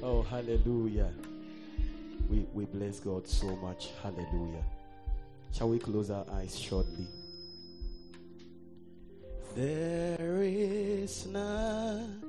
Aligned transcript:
Oh, 0.00 0.22
hallelujah. 0.22 1.10
We, 2.30 2.46
we 2.54 2.66
bless 2.66 3.00
God 3.00 3.26
so 3.26 3.56
much. 3.56 3.90
Hallelujah. 4.02 4.62
Shall 5.52 5.68
we 5.70 5.78
close 5.78 6.10
our 6.10 6.24
eyes 6.32 6.56
shortly? 6.58 7.06
There 9.56 10.42
is 10.42 11.26
none 11.26 12.27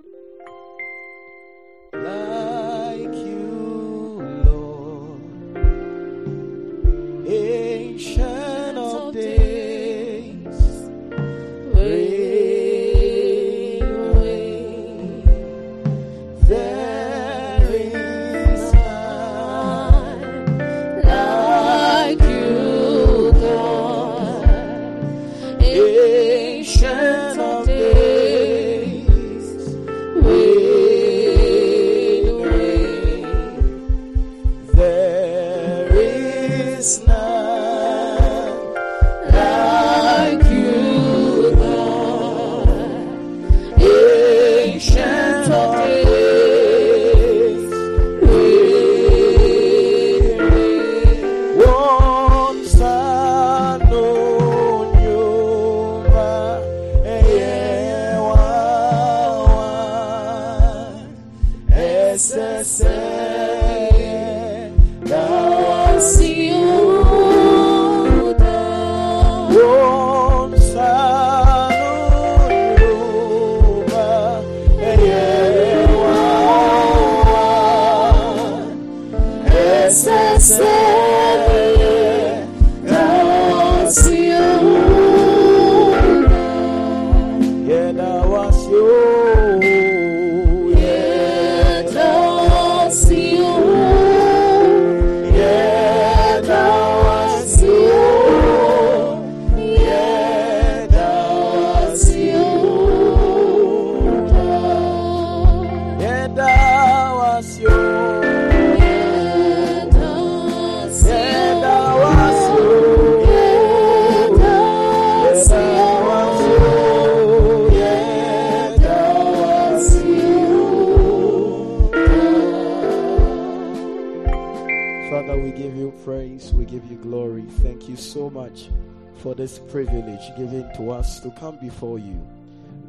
Thank 127.50 127.90
you 127.90 127.96
so 127.96 128.30
much 128.30 128.70
for 129.18 129.36
this 129.36 129.60
privilege 129.60 130.22
given 130.38 130.72
to 130.76 130.92
us 130.92 131.20
to 131.22 131.32
come 131.32 131.58
before 131.58 132.00
you. 132.00 132.26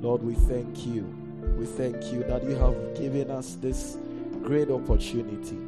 Lord, 0.01 0.23
we 0.23 0.35
thank 0.35 0.87
you. 0.87 1.03
We 1.59 1.67
thank 1.67 2.13
you 2.13 2.23
that 2.25 2.45
you 2.45 2.55
have 2.57 2.95
given 2.97 3.31
us 3.31 3.57
this 3.57 3.97
great 4.43 4.71
opportunity 4.71 5.59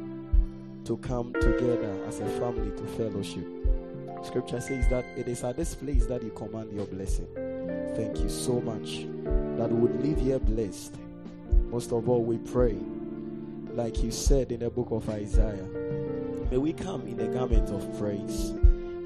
to 0.85 0.97
come 0.97 1.33
together 1.33 2.03
as 2.07 2.19
a 2.19 2.27
family 2.39 2.71
to 2.77 2.87
fellowship. 2.97 3.45
Scripture 4.23 4.61
says 4.61 4.87
that 4.89 5.05
it 5.17 5.27
is 5.27 5.43
at 5.43 5.57
this 5.57 5.75
place 5.75 6.05
that 6.05 6.23
you 6.23 6.31
command 6.31 6.71
your 6.71 6.85
blessing. 6.85 7.27
Thank 7.95 8.19
you 8.19 8.29
so 8.29 8.61
much 8.61 9.05
that 9.57 9.69
we 9.69 9.79
would 9.79 10.03
live 10.03 10.19
here 10.19 10.39
blessed. 10.39 10.95
Most 11.69 11.91
of 11.91 12.07
all, 12.07 12.23
we 12.23 12.37
pray, 12.37 12.77
like 13.73 14.01
you 14.01 14.11
said 14.11 14.51
in 14.51 14.61
the 14.61 14.69
book 14.69 14.87
of 14.91 15.09
Isaiah, 15.09 15.67
may 16.49 16.57
we 16.57 16.73
come 16.73 17.01
in 17.07 17.17
the 17.17 17.27
garment 17.27 17.69
of 17.69 17.99
praise. 17.99 18.53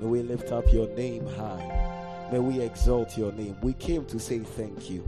May 0.02 0.08
we 0.08 0.22
lift 0.22 0.52
up 0.52 0.72
your 0.72 0.88
name 0.90 1.26
high. 1.26 2.28
May 2.32 2.40
we 2.40 2.62
exalt 2.62 3.18
your 3.18 3.32
name. 3.32 3.58
We 3.62 3.74
came 3.74 4.06
to 4.06 4.20
say 4.20 4.40
thank 4.40 4.90
you. 4.90 5.04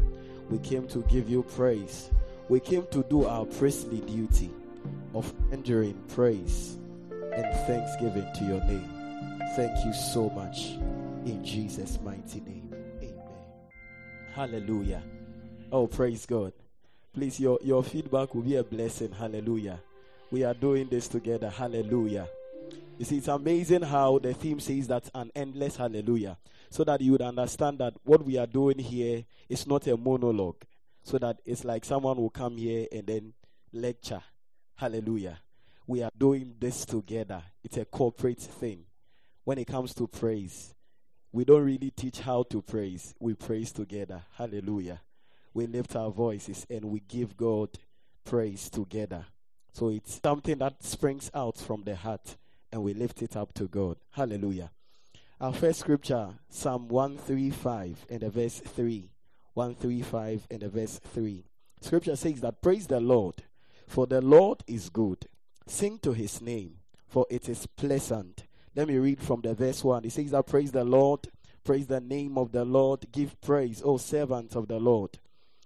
We 0.50 0.58
came 0.60 0.88
to 0.88 1.04
give 1.04 1.30
you 1.30 1.44
praise. 1.44 2.10
We 2.48 2.60
came 2.60 2.88
to 2.88 3.04
do 3.04 3.26
our 3.26 3.46
priestly 3.46 4.00
duty 4.00 4.50
of 5.14 5.32
rendering 5.50 6.02
praise 6.08 6.78
and 7.12 7.46
thanksgiving 7.68 8.28
to 8.36 8.44
your 8.46 8.64
name. 8.66 8.90
Thank 9.56 9.86
you 9.86 9.94
so 9.94 10.30
much. 10.30 10.72
In 11.26 11.44
Jesus' 11.44 12.00
mighty 12.02 12.40
name. 12.40 12.74
Amen. 13.02 13.22
Hallelujah. 14.34 15.04
Oh, 15.72 15.86
praise 15.86 16.26
God. 16.26 16.54
Please, 17.14 17.40
your, 17.40 17.60
your 17.62 17.84
feedback 17.84 18.34
will 18.34 18.42
be 18.42 18.56
a 18.56 18.64
blessing. 18.64 19.12
Hallelujah. 19.12 19.80
We 20.32 20.44
are 20.44 20.54
doing 20.54 20.88
this 20.90 21.08
together. 21.08 21.50
Hallelujah. 21.50 22.28
You 23.00 23.06
see, 23.06 23.20
it's 23.20 23.30
amazing 23.30 23.84
how 23.84 24.20
the 24.20 24.34
theme 24.34 24.60
says 24.60 24.88
that 24.88 25.10
an 25.16 25.32
endless 25.34 25.78
hallelujah. 25.78 26.38
So 26.70 26.84
that 26.84 27.00
you 27.00 27.14
would 27.14 27.22
understand 27.22 27.80
that 27.80 27.94
what 28.04 28.26
we 28.26 28.38
are 28.38 28.46
doing 28.46 28.78
here 28.78 29.24
is 29.48 29.66
not 29.66 29.88
a 29.88 29.96
monologue. 29.96 30.62
So 31.04 31.18
that 31.20 31.40
it's 31.46 31.64
like 31.64 31.86
someone 31.86 32.18
will 32.18 32.30
come 32.30 32.58
here 32.58 32.88
and 32.92 33.08
then 33.08 33.34
lecture. 33.72 34.22
Hallelujah. 34.76 35.40
We 35.88 36.04
are 36.04 36.12
doing 36.18 36.56
this 36.60 36.84
together. 36.84 37.42
It's 37.64 37.78
a 37.78 37.86
corporate 37.86 38.42
thing. 38.42 38.84
When 39.46 39.58
it 39.60 39.68
comes 39.68 39.94
to 39.94 40.06
praise, 40.06 40.76
we 41.32 41.46
don't 41.46 41.64
really 41.64 41.92
teach 41.92 42.20
how 42.20 42.44
to 42.50 42.62
praise. 42.62 43.16
We 43.18 43.34
praise 43.34 43.72
together. 43.72 44.24
Hallelujah. 44.34 45.00
We 45.54 45.68
lift 45.68 45.96
our 45.96 46.12
voices 46.12 46.68
and 46.70 46.84
we 46.84 47.00
give 47.00 47.38
God 47.38 47.70
praise 48.26 48.70
together. 48.70 49.26
So 49.72 49.88
it's 49.88 50.20
something 50.22 50.58
that 50.58 50.84
springs 50.84 51.32
out 51.34 51.56
from 51.56 51.84
the 51.84 51.96
heart 51.96 52.36
and 52.72 52.84
we 52.84 52.94
lift 52.94 53.22
it 53.22 53.36
up 53.36 53.54
to 53.56 53.68
God. 53.68 53.98
Hallelujah. 54.12 54.72
Our 55.42 55.54
first 55.54 55.80
scripture, 55.80 56.30
Psalm 56.50 56.88
135 56.90 58.06
and 58.10 58.20
the 58.22 58.30
verse 58.30 58.60
3. 58.60 59.10
135 59.54 60.48
and 60.52 60.62
the 60.62 60.70
verse 60.70 61.00
3. 61.14 61.46
Scripture 61.82 62.16
says 62.16 62.42
that 62.42 62.62
praise 62.62 62.88
the 62.88 63.00
Lord, 63.00 63.36
for 63.88 64.06
the 64.06 64.22
Lord 64.22 64.64
is 64.68 64.90
good. 64.90 65.28
Sing 65.68 65.98
to 66.00 66.14
his 66.14 66.42
name, 66.42 66.76
for 67.08 67.26
it 67.30 67.50
is 67.50 67.68
pleasant. 67.68 68.44
Let 68.76 68.88
me 68.88 68.98
read 68.98 69.20
from 69.22 69.42
the 69.42 69.54
verse 69.54 69.84
1. 69.84 70.06
It 70.06 70.12
says 70.12 70.32
that 70.32 70.48
praise 70.48 70.72
the 70.72 70.84
Lord, 70.84 71.28
praise 71.64 71.88
the 71.88 72.02
name 72.02 72.38
of 72.38 72.52
the 72.52 72.66
Lord, 72.66 73.06
give 73.12 73.40
praise, 73.42 73.82
O 73.84 73.98
servants 73.98 74.56
of 74.56 74.68
the 74.68 74.80
Lord, 74.80 75.20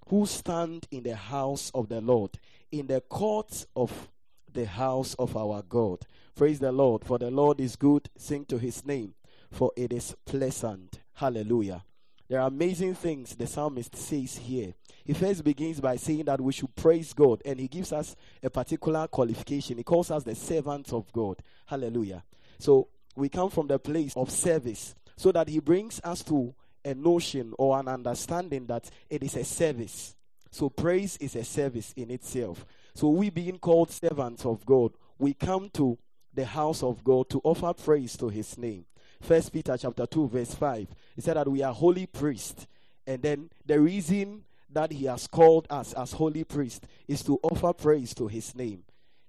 who 0.07 0.25
stand 0.25 0.87
in 0.91 1.03
the 1.03 1.15
house 1.15 1.71
of 1.73 1.89
the 1.89 2.01
Lord, 2.01 2.31
in 2.71 2.87
the 2.87 3.01
courts 3.01 3.65
of 3.75 4.09
the 4.53 4.65
house 4.65 5.13
of 5.15 5.35
our 5.35 5.61
God. 5.61 6.05
Praise 6.35 6.59
the 6.59 6.71
Lord, 6.71 7.03
for 7.03 7.17
the 7.17 7.29
Lord 7.29 7.59
is 7.59 7.75
good. 7.75 8.09
Sing 8.17 8.45
to 8.45 8.57
his 8.57 8.85
name, 8.85 9.13
for 9.51 9.71
it 9.75 9.93
is 9.93 10.15
pleasant. 10.25 10.99
Hallelujah. 11.13 11.83
There 12.29 12.39
are 12.39 12.47
amazing 12.47 12.95
things 12.95 13.35
the 13.35 13.45
psalmist 13.45 13.95
says 13.95 14.37
here. 14.37 14.73
He 15.03 15.13
first 15.13 15.43
begins 15.43 15.79
by 15.79 15.97
saying 15.97 16.25
that 16.25 16.41
we 16.41 16.53
should 16.53 16.73
praise 16.75 17.13
God, 17.13 17.41
and 17.45 17.59
he 17.59 17.67
gives 17.67 17.91
us 17.91 18.15
a 18.41 18.49
particular 18.49 19.07
qualification. 19.07 19.77
He 19.77 19.83
calls 19.83 20.09
us 20.09 20.23
the 20.23 20.33
servants 20.33 20.93
of 20.93 21.11
God. 21.11 21.37
Hallelujah. 21.65 22.23
So 22.57 22.87
we 23.15 23.29
come 23.29 23.49
from 23.49 23.67
the 23.67 23.77
place 23.77 24.13
of 24.15 24.31
service, 24.31 24.95
so 25.15 25.31
that 25.33 25.49
he 25.49 25.59
brings 25.59 26.01
us 26.03 26.23
to 26.23 26.55
a 26.85 26.93
notion 26.93 27.53
or 27.57 27.79
an 27.79 27.87
understanding 27.87 28.65
that 28.67 28.89
it 29.09 29.21
is 29.21 29.35
a 29.35 29.43
service. 29.43 30.15
So 30.49 30.69
praise 30.69 31.17
is 31.17 31.35
a 31.35 31.43
service 31.43 31.93
in 31.95 32.11
itself. 32.11 32.65
So 32.93 33.09
we 33.09 33.29
being 33.29 33.59
called 33.59 33.91
servants 33.91 34.45
of 34.45 34.65
God, 34.65 34.93
we 35.17 35.33
come 35.33 35.69
to 35.73 35.97
the 36.33 36.45
house 36.45 36.83
of 36.83 37.03
God 37.03 37.29
to 37.29 37.41
offer 37.43 37.73
praise 37.73 38.17
to 38.17 38.29
his 38.29 38.57
name. 38.57 38.85
First 39.21 39.53
Peter 39.53 39.77
chapter 39.77 40.05
2, 40.05 40.27
verse 40.27 40.53
5. 40.53 40.87
He 41.15 41.21
said 41.21 41.37
that 41.37 41.47
we 41.47 41.63
are 41.63 41.73
holy 41.73 42.05
priests. 42.05 42.67
And 43.07 43.21
then 43.21 43.49
the 43.65 43.79
reason 43.79 44.43
that 44.69 44.91
he 44.91 45.05
has 45.05 45.27
called 45.27 45.67
us 45.69 45.93
as 45.93 46.11
holy 46.11 46.43
priests 46.43 46.87
is 47.07 47.23
to 47.23 47.39
offer 47.43 47.73
praise 47.73 48.13
to 48.15 48.27
his 48.27 48.55
name. 48.55 48.83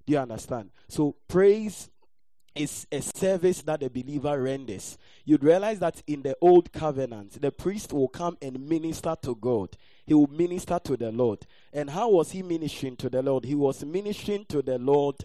Do 0.07 0.13
you 0.13 0.19
understand? 0.19 0.71
So 0.89 1.17
praise 1.29 1.91
is 2.55 2.87
a 2.93 3.01
service 3.01 3.63
that 3.63 3.81
the 3.81 3.91
believer 3.91 4.41
renders. 4.41 4.97
You'd 5.25 5.45
realize 5.45 5.81
that 5.81 6.03
in 6.07 6.23
the 6.23 6.37
old 6.41 6.73
covenant, 6.73 7.41
the 7.41 7.51
priest 7.51 7.93
will 7.93 8.09
come 8.09 8.37
and 8.41 8.69
minister 8.69 9.17
to 9.23 9.35
God. 9.35 9.77
He 10.07 10.15
will 10.15 10.27
minister 10.29 10.79
to 10.85 10.97
the 10.97 11.11
Lord. 11.11 11.47
And 11.73 11.91
how 11.91 12.11
was 12.11 12.31
he 12.31 12.43
ministering 12.43 12.97
to 12.97 13.09
the 13.09 13.23
Lord? 13.23 13.45
He 13.45 13.55
was 13.55 13.85
ministering 13.85 14.45
to 14.47 14.63
the 14.63 14.79
Lord 14.79 15.17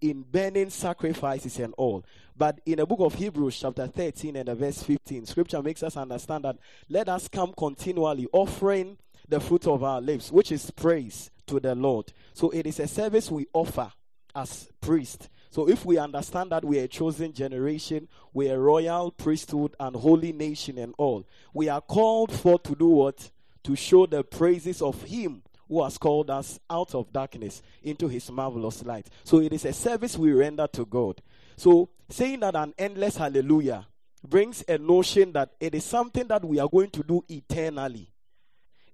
in 0.00 0.22
burning 0.22 0.70
sacrifices 0.70 1.58
and 1.58 1.74
all. 1.76 2.04
But 2.36 2.60
in 2.66 2.76
the 2.76 2.86
book 2.86 3.00
of 3.00 3.14
Hebrews, 3.14 3.60
chapter 3.60 3.86
13 3.86 4.36
and 4.36 4.48
verse 4.58 4.82
15, 4.82 5.26
scripture 5.26 5.62
makes 5.62 5.82
us 5.82 5.96
understand 5.96 6.44
that 6.44 6.56
let 6.88 7.08
us 7.08 7.28
come 7.28 7.52
continually 7.56 8.26
offering 8.32 8.98
the 9.28 9.38
fruit 9.38 9.66
of 9.66 9.84
our 9.84 10.00
lips, 10.00 10.32
which 10.32 10.50
is 10.50 10.70
praise 10.70 11.30
to 11.46 11.60
the 11.60 11.74
Lord. 11.74 12.12
So 12.34 12.50
it 12.50 12.66
is 12.66 12.80
a 12.80 12.88
service 12.88 13.30
we 13.30 13.46
offer 13.52 13.92
as 14.34 14.68
priests. 14.80 15.28
So 15.50 15.68
if 15.68 15.84
we 15.84 15.98
understand 15.98 16.50
that 16.50 16.64
we 16.64 16.80
are 16.80 16.84
a 16.84 16.88
chosen 16.88 17.32
generation, 17.32 18.08
we 18.32 18.50
are 18.50 18.54
a 18.54 18.58
royal 18.58 19.10
priesthood 19.10 19.76
and 19.78 19.94
holy 19.94 20.32
nation 20.32 20.78
and 20.78 20.94
all, 20.96 21.26
we 21.52 21.68
are 21.68 21.82
called 21.82 22.32
for 22.32 22.58
to 22.60 22.74
do 22.74 22.86
what? 22.86 23.30
To 23.64 23.76
show 23.76 24.06
the 24.06 24.24
praises 24.24 24.82
of 24.82 25.02
Him 25.02 25.42
who 25.68 25.82
has 25.82 25.96
called 25.96 26.30
us 26.30 26.58
out 26.68 26.94
of 26.94 27.12
darkness 27.12 27.62
into 27.82 28.08
His 28.08 28.30
marvelous 28.30 28.84
light. 28.84 29.08
So 29.24 29.38
it 29.40 29.52
is 29.52 29.64
a 29.64 29.72
service 29.72 30.18
we 30.18 30.32
render 30.32 30.66
to 30.68 30.84
God. 30.84 31.22
So 31.56 31.90
saying 32.10 32.40
that 32.40 32.56
an 32.56 32.74
endless 32.78 33.16
hallelujah 33.16 33.86
brings 34.26 34.64
a 34.68 34.78
notion 34.78 35.32
that 35.32 35.50
it 35.60 35.74
is 35.74 35.84
something 35.84 36.26
that 36.28 36.44
we 36.44 36.58
are 36.58 36.68
going 36.68 36.90
to 36.90 37.02
do 37.02 37.24
eternally. 37.28 38.08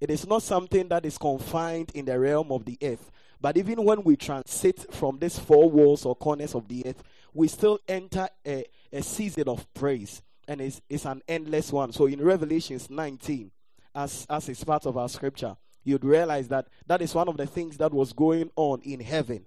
It 0.01 0.11
is 0.11 0.27
not 0.27 0.43
something 0.43 0.89
that 0.89 1.05
is 1.05 1.19
confined 1.19 1.91
in 1.95 2.05
the 2.05 2.19
realm 2.19 2.53
of 2.53 2.65
the 2.65 2.79
earth. 2.83 3.11
But 3.41 3.57
even 3.57 3.85
when 3.85 4.03
we 4.03 4.17
transit 4.17 4.93
from 4.93 5.19
these 5.19 5.39
four 5.39 5.71
walls 5.71 6.05
or 6.05 6.15
corners 6.15 6.55
of 6.55 6.69
the 6.69 6.87
earth, 6.87 7.03
we 7.35 7.49
still 7.49 7.79
enter 7.87 8.29
a, 8.47 8.65
a 8.93 9.03
season 9.03 9.49
of 9.49 9.73
praise. 9.75 10.23
And 10.47 10.61
it's, 10.61 10.81
it's 10.89 11.05
an 11.05 11.23
endless 11.29 11.73
one. 11.73 11.93
So 11.93 12.07
in 12.07 12.23
Revelations 12.23 12.89
19, 12.89 13.51
as, 13.99 14.27
as 14.31 14.49
is 14.49 14.63
part 14.63 14.87
of 14.87 14.97
our 14.97 15.09
scripture, 15.09 15.57
you'd 15.83 16.05
realize 16.05 16.47
that 16.49 16.69
that 16.87 17.03
is 17.03 17.15
one 17.15 17.29
of 17.29 17.37
the 17.37 17.47
things 17.47 17.77
that 17.79 17.93
was 17.93 18.13
going 18.13 18.51
on 18.55 18.81
in 18.83 19.01
heaven. 19.01 19.45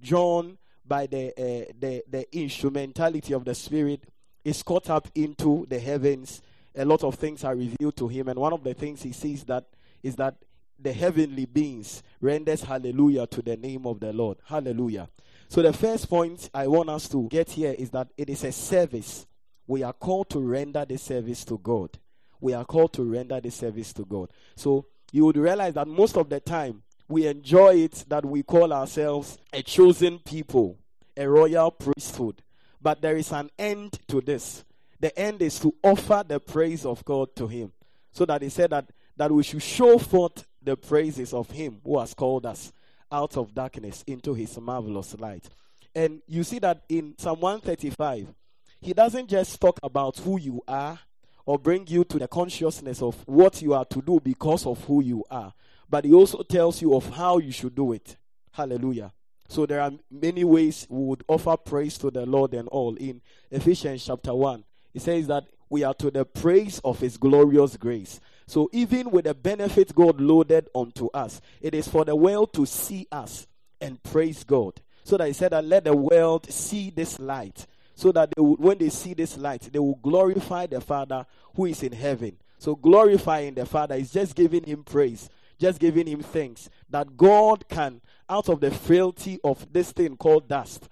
John, 0.00 0.56
by 0.86 1.06
the, 1.06 1.28
uh, 1.28 1.72
the, 1.78 2.02
the 2.08 2.36
instrumentality 2.36 3.34
of 3.34 3.44
the 3.44 3.54
Spirit, 3.54 4.04
is 4.44 4.62
caught 4.62 4.88
up 4.88 5.08
into 5.14 5.66
the 5.68 5.78
heavens. 5.78 6.40
A 6.74 6.84
lot 6.84 7.04
of 7.04 7.16
things 7.16 7.44
are 7.44 7.54
revealed 7.54 7.96
to 7.96 8.08
him. 8.08 8.28
And 8.28 8.38
one 8.38 8.54
of 8.54 8.64
the 8.64 8.72
things 8.72 9.02
he 9.02 9.12
sees 9.12 9.44
that 9.44 9.66
is 10.02 10.16
that 10.16 10.36
the 10.78 10.92
heavenly 10.92 11.44
beings 11.44 12.02
renders 12.20 12.62
hallelujah 12.62 13.26
to 13.26 13.42
the 13.42 13.56
name 13.56 13.86
of 13.86 14.00
the 14.00 14.12
Lord. 14.12 14.38
Hallelujah. 14.46 15.08
So 15.48 15.60
the 15.60 15.72
first 15.72 16.08
point 16.08 16.48
I 16.54 16.66
want 16.66 16.88
us 16.88 17.08
to 17.10 17.28
get 17.28 17.50
here 17.50 17.74
is 17.78 17.90
that 17.90 18.08
it 18.16 18.30
is 18.30 18.42
a 18.42 18.52
service. 18.52 19.26
We 19.66 19.82
are 19.82 19.92
called 19.92 20.30
to 20.30 20.40
render 20.40 20.84
the 20.86 20.96
service 20.96 21.44
to 21.44 21.58
God. 21.58 21.98
We 22.42 22.54
are 22.54 22.64
called 22.64 22.92
to 22.94 23.04
render 23.04 23.40
the 23.40 23.52
service 23.52 23.92
to 23.94 24.04
God. 24.04 24.30
So 24.56 24.86
you 25.12 25.24
would 25.24 25.36
realize 25.36 25.74
that 25.74 25.86
most 25.86 26.16
of 26.16 26.28
the 26.28 26.40
time 26.40 26.82
we 27.08 27.28
enjoy 27.28 27.76
it 27.76 28.04
that 28.08 28.24
we 28.26 28.42
call 28.42 28.72
ourselves 28.72 29.38
a 29.52 29.62
chosen 29.62 30.18
people, 30.18 30.76
a 31.16 31.28
royal 31.28 31.70
priesthood. 31.70 32.42
But 32.80 33.00
there 33.00 33.16
is 33.16 33.30
an 33.30 33.48
end 33.56 34.00
to 34.08 34.20
this. 34.20 34.64
The 34.98 35.16
end 35.16 35.40
is 35.40 35.60
to 35.60 35.72
offer 35.84 36.24
the 36.26 36.40
praise 36.40 36.84
of 36.84 37.04
God 37.04 37.34
to 37.36 37.46
Him. 37.46 37.72
So 38.10 38.24
that 38.24 38.42
He 38.42 38.48
said 38.48 38.70
that, 38.70 38.90
that 39.16 39.30
we 39.30 39.44
should 39.44 39.62
show 39.62 39.98
forth 39.98 40.44
the 40.60 40.76
praises 40.76 41.32
of 41.32 41.48
Him 41.50 41.80
who 41.84 42.00
has 42.00 42.12
called 42.12 42.44
us 42.44 42.72
out 43.12 43.36
of 43.36 43.54
darkness 43.54 44.02
into 44.08 44.34
His 44.34 44.58
marvelous 44.58 45.14
light. 45.20 45.48
And 45.94 46.22
you 46.26 46.42
see 46.42 46.58
that 46.58 46.82
in 46.88 47.14
Psalm 47.18 47.38
135, 47.38 48.34
He 48.80 48.94
doesn't 48.94 49.28
just 49.28 49.60
talk 49.60 49.78
about 49.82 50.18
who 50.18 50.40
you 50.40 50.60
are 50.66 50.98
or 51.44 51.58
bring 51.58 51.86
you 51.86 52.04
to 52.04 52.18
the 52.18 52.28
consciousness 52.28 53.02
of 53.02 53.16
what 53.26 53.62
you 53.62 53.74
are 53.74 53.84
to 53.86 54.00
do 54.02 54.20
because 54.20 54.66
of 54.66 54.82
who 54.84 55.02
you 55.02 55.24
are, 55.30 55.52
but 55.88 56.04
He 56.04 56.12
also 56.12 56.42
tells 56.42 56.80
you 56.80 56.94
of 56.94 57.08
how 57.10 57.38
you 57.38 57.52
should 57.52 57.74
do 57.74 57.92
it. 57.92 58.16
Hallelujah. 58.52 59.12
So 59.48 59.66
there 59.66 59.80
are 59.80 59.92
many 60.10 60.44
ways 60.44 60.86
we 60.88 61.04
would 61.04 61.24
offer 61.28 61.56
praise 61.56 61.98
to 61.98 62.10
the 62.10 62.24
Lord 62.24 62.54
and 62.54 62.68
all. 62.68 62.94
In 62.96 63.20
Ephesians 63.50 64.06
chapter 64.06 64.34
1, 64.34 64.64
it 64.94 65.02
says 65.02 65.26
that 65.26 65.44
we 65.68 65.84
are 65.84 65.94
to 65.94 66.10
the 66.10 66.24
praise 66.24 66.80
of 66.84 67.00
His 67.00 67.16
glorious 67.16 67.76
grace. 67.76 68.20
So 68.46 68.68
even 68.72 69.10
with 69.10 69.24
the 69.24 69.34
benefit 69.34 69.94
God 69.94 70.20
loaded 70.20 70.68
onto 70.74 71.08
us, 71.12 71.40
it 71.60 71.74
is 71.74 71.88
for 71.88 72.04
the 72.04 72.16
world 72.16 72.52
to 72.54 72.66
see 72.66 73.06
us 73.12 73.46
and 73.80 74.02
praise 74.02 74.44
God. 74.44 74.80
So 75.04 75.16
that 75.16 75.26
He 75.26 75.32
said 75.32 75.52
that 75.52 75.64
let 75.64 75.84
the 75.84 75.96
world 75.96 76.50
see 76.50 76.90
this 76.90 77.18
light. 77.18 77.66
So 78.02 78.10
that 78.10 78.32
they 78.34 78.42
will, 78.42 78.56
when 78.56 78.78
they 78.78 78.88
see 78.88 79.14
this 79.14 79.36
light, 79.36 79.68
they 79.72 79.78
will 79.78 79.94
glorify 79.94 80.66
the 80.66 80.80
Father 80.80 81.24
who 81.54 81.66
is 81.66 81.84
in 81.84 81.92
heaven. 81.92 82.36
So 82.58 82.74
glorifying 82.74 83.54
the 83.54 83.64
Father 83.64 83.94
is 83.94 84.10
just 84.10 84.34
giving 84.34 84.64
Him 84.64 84.82
praise, 84.82 85.30
just 85.56 85.78
giving 85.78 86.08
Him 86.08 86.20
thanks 86.20 86.68
that 86.90 87.16
God 87.16 87.68
can, 87.68 88.00
out 88.28 88.48
of 88.48 88.58
the 88.58 88.72
frailty 88.72 89.38
of 89.44 89.72
this 89.72 89.92
thing 89.92 90.16
called 90.16 90.48
dust, 90.48 90.88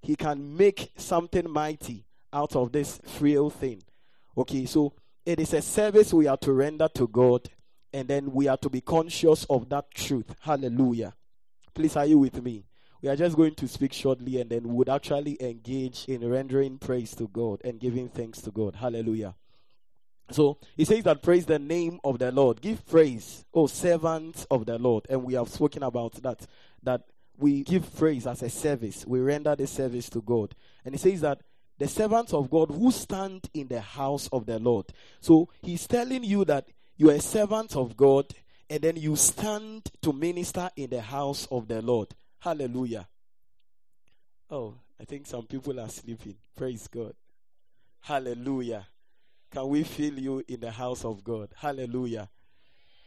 He 0.00 0.14
can 0.14 0.56
make 0.56 0.92
something 0.96 1.50
mighty 1.50 2.04
out 2.32 2.54
of 2.54 2.70
this 2.70 3.00
frail 3.04 3.50
thing. 3.50 3.82
Okay, 4.38 4.64
so 4.64 4.92
it 5.26 5.40
is 5.40 5.54
a 5.54 5.60
service 5.60 6.14
we 6.14 6.28
are 6.28 6.36
to 6.36 6.52
render 6.52 6.86
to 6.94 7.08
God, 7.08 7.50
and 7.92 8.06
then 8.06 8.30
we 8.30 8.46
are 8.46 8.58
to 8.58 8.70
be 8.70 8.80
conscious 8.80 9.44
of 9.50 9.68
that 9.70 9.92
truth. 9.92 10.32
Hallelujah. 10.38 11.14
Please, 11.74 11.96
are 11.96 12.06
you 12.06 12.18
with 12.18 12.40
me? 12.40 12.64
We 13.04 13.10
are 13.10 13.16
just 13.16 13.36
going 13.36 13.54
to 13.56 13.68
speak 13.68 13.92
shortly, 13.92 14.40
and 14.40 14.48
then 14.48 14.62
would 14.64 14.88
actually 14.88 15.36
engage 15.38 16.06
in 16.08 16.26
rendering 16.26 16.78
praise 16.78 17.14
to 17.16 17.28
God 17.28 17.60
and 17.62 17.78
giving 17.78 18.08
thanks 18.08 18.40
to 18.40 18.50
God. 18.50 18.76
Hallelujah. 18.76 19.34
So 20.30 20.56
he 20.74 20.86
says 20.86 21.04
that 21.04 21.22
praise 21.22 21.44
the 21.44 21.58
name 21.58 22.00
of 22.02 22.18
the 22.18 22.32
Lord. 22.32 22.62
Give 22.62 22.82
praise, 22.86 23.44
oh 23.52 23.66
servants 23.66 24.46
of 24.50 24.64
the 24.64 24.78
Lord. 24.78 25.06
And 25.10 25.22
we 25.22 25.34
have 25.34 25.50
spoken 25.50 25.82
about 25.82 26.14
that. 26.22 26.46
That 26.82 27.02
we 27.36 27.62
give 27.62 27.94
praise 27.94 28.26
as 28.26 28.42
a 28.42 28.48
service. 28.48 29.06
We 29.06 29.20
render 29.20 29.54
the 29.54 29.66
service 29.66 30.08
to 30.08 30.22
God. 30.22 30.54
And 30.82 30.94
he 30.94 30.98
says 30.98 31.20
that 31.20 31.42
the 31.76 31.88
servants 31.88 32.32
of 32.32 32.48
God 32.48 32.70
who 32.70 32.90
stand 32.90 33.50
in 33.52 33.68
the 33.68 33.82
house 33.82 34.30
of 34.32 34.46
the 34.46 34.58
Lord. 34.58 34.86
So 35.20 35.50
he's 35.60 35.86
telling 35.86 36.24
you 36.24 36.46
that 36.46 36.68
you 36.96 37.10
are 37.10 37.16
a 37.16 37.20
servant 37.20 37.76
of 37.76 37.98
God 37.98 38.32
and 38.70 38.80
then 38.80 38.96
you 38.96 39.14
stand 39.14 39.90
to 40.00 40.14
minister 40.14 40.70
in 40.74 40.88
the 40.88 41.02
house 41.02 41.46
of 41.50 41.68
the 41.68 41.82
Lord. 41.82 42.14
Hallelujah. 42.44 43.08
Oh, 44.50 44.74
I 45.00 45.04
think 45.06 45.26
some 45.26 45.46
people 45.46 45.80
are 45.80 45.88
sleeping. 45.88 46.36
Praise 46.54 46.86
God. 46.88 47.14
Hallelujah. 48.02 48.86
Can 49.50 49.66
we 49.68 49.82
feel 49.82 50.18
you 50.18 50.44
in 50.46 50.60
the 50.60 50.70
house 50.70 51.06
of 51.06 51.24
God? 51.24 51.48
Hallelujah. 51.56 52.28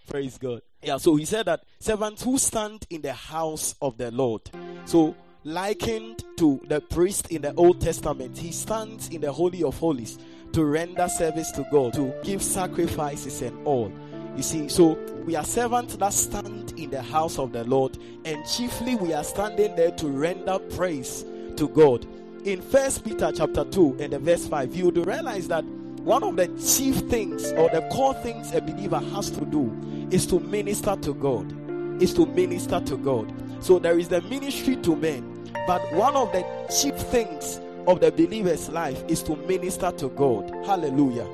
Praise 0.09 0.39
God. 0.39 0.61
Yeah, 0.81 0.97
so 0.97 1.15
he 1.17 1.25
said 1.25 1.45
that 1.45 1.61
servants 1.79 2.23
who 2.23 2.39
stand 2.39 2.87
in 2.89 3.03
the 3.03 3.13
house 3.13 3.75
of 3.79 3.99
the 3.99 4.09
Lord. 4.09 4.41
So 4.85 5.15
likened 5.43 6.23
to 6.37 6.59
the 6.67 6.81
priest 6.81 7.29
in 7.29 7.43
the 7.43 7.53
Old 7.53 7.79
Testament. 7.79 8.39
He 8.39 8.51
stands 8.51 9.09
in 9.09 9.21
the 9.21 9.31
Holy 9.31 9.61
of 9.61 9.77
Holies 9.77 10.17
to 10.53 10.65
render 10.65 11.07
service 11.07 11.51
to 11.51 11.63
God, 11.71 11.93
to 11.93 12.11
give 12.23 12.41
sacrifices 12.41 13.43
and 13.43 13.67
all. 13.67 13.93
You 14.37 14.43
see, 14.43 14.69
so 14.69 14.93
we 15.25 15.35
are 15.35 15.43
servants 15.43 15.95
that 15.95 16.13
stand 16.13 16.73
in 16.77 16.91
the 16.91 17.01
house 17.01 17.39
of 17.39 17.53
the 17.53 17.63
Lord, 17.63 17.97
and 18.23 18.45
chiefly 18.45 18.93
we 18.93 19.11
are 19.11 19.23
standing 19.23 19.75
there 19.75 19.89
to 19.89 20.07
render 20.07 20.59
praise 20.59 21.25
to 21.55 21.67
God. 21.67 22.05
In 22.45 22.61
First 22.61 23.03
Peter 23.03 23.31
chapter 23.35 23.65
2 23.65 23.97
and 23.99 24.13
the 24.13 24.19
verse 24.19 24.47
5, 24.47 24.75
you 24.75 24.91
do 24.91 25.03
realize 25.03 25.47
that 25.47 25.65
one 25.65 26.23
of 26.23 26.35
the 26.35 26.47
chief 26.59 26.97
things 27.09 27.51
or 27.53 27.67
the 27.69 27.81
core 27.91 28.13
things 28.13 28.53
a 28.53 28.61
believer 28.61 28.99
has 28.99 29.31
to 29.31 29.43
do 29.43 29.75
is 30.11 30.27
to 30.27 30.39
minister 30.39 30.95
to 30.97 31.15
God. 31.15 31.51
Is 31.99 32.13
to 32.13 32.27
minister 32.27 32.79
to 32.79 32.97
God. 32.97 33.33
So 33.59 33.79
there 33.79 33.97
is 33.97 34.07
the 34.07 34.21
ministry 34.21 34.75
to 34.77 34.95
men, 34.95 35.51
but 35.65 35.81
one 35.93 36.15
of 36.15 36.31
the 36.31 36.45
chief 36.69 36.93
things 36.93 37.59
of 37.87 38.01
the 38.01 38.11
believer's 38.11 38.69
life 38.69 39.03
is 39.07 39.23
to 39.23 39.35
minister 39.35 39.91
to 39.93 40.09
God. 40.09 40.51
Hallelujah. 40.63 41.27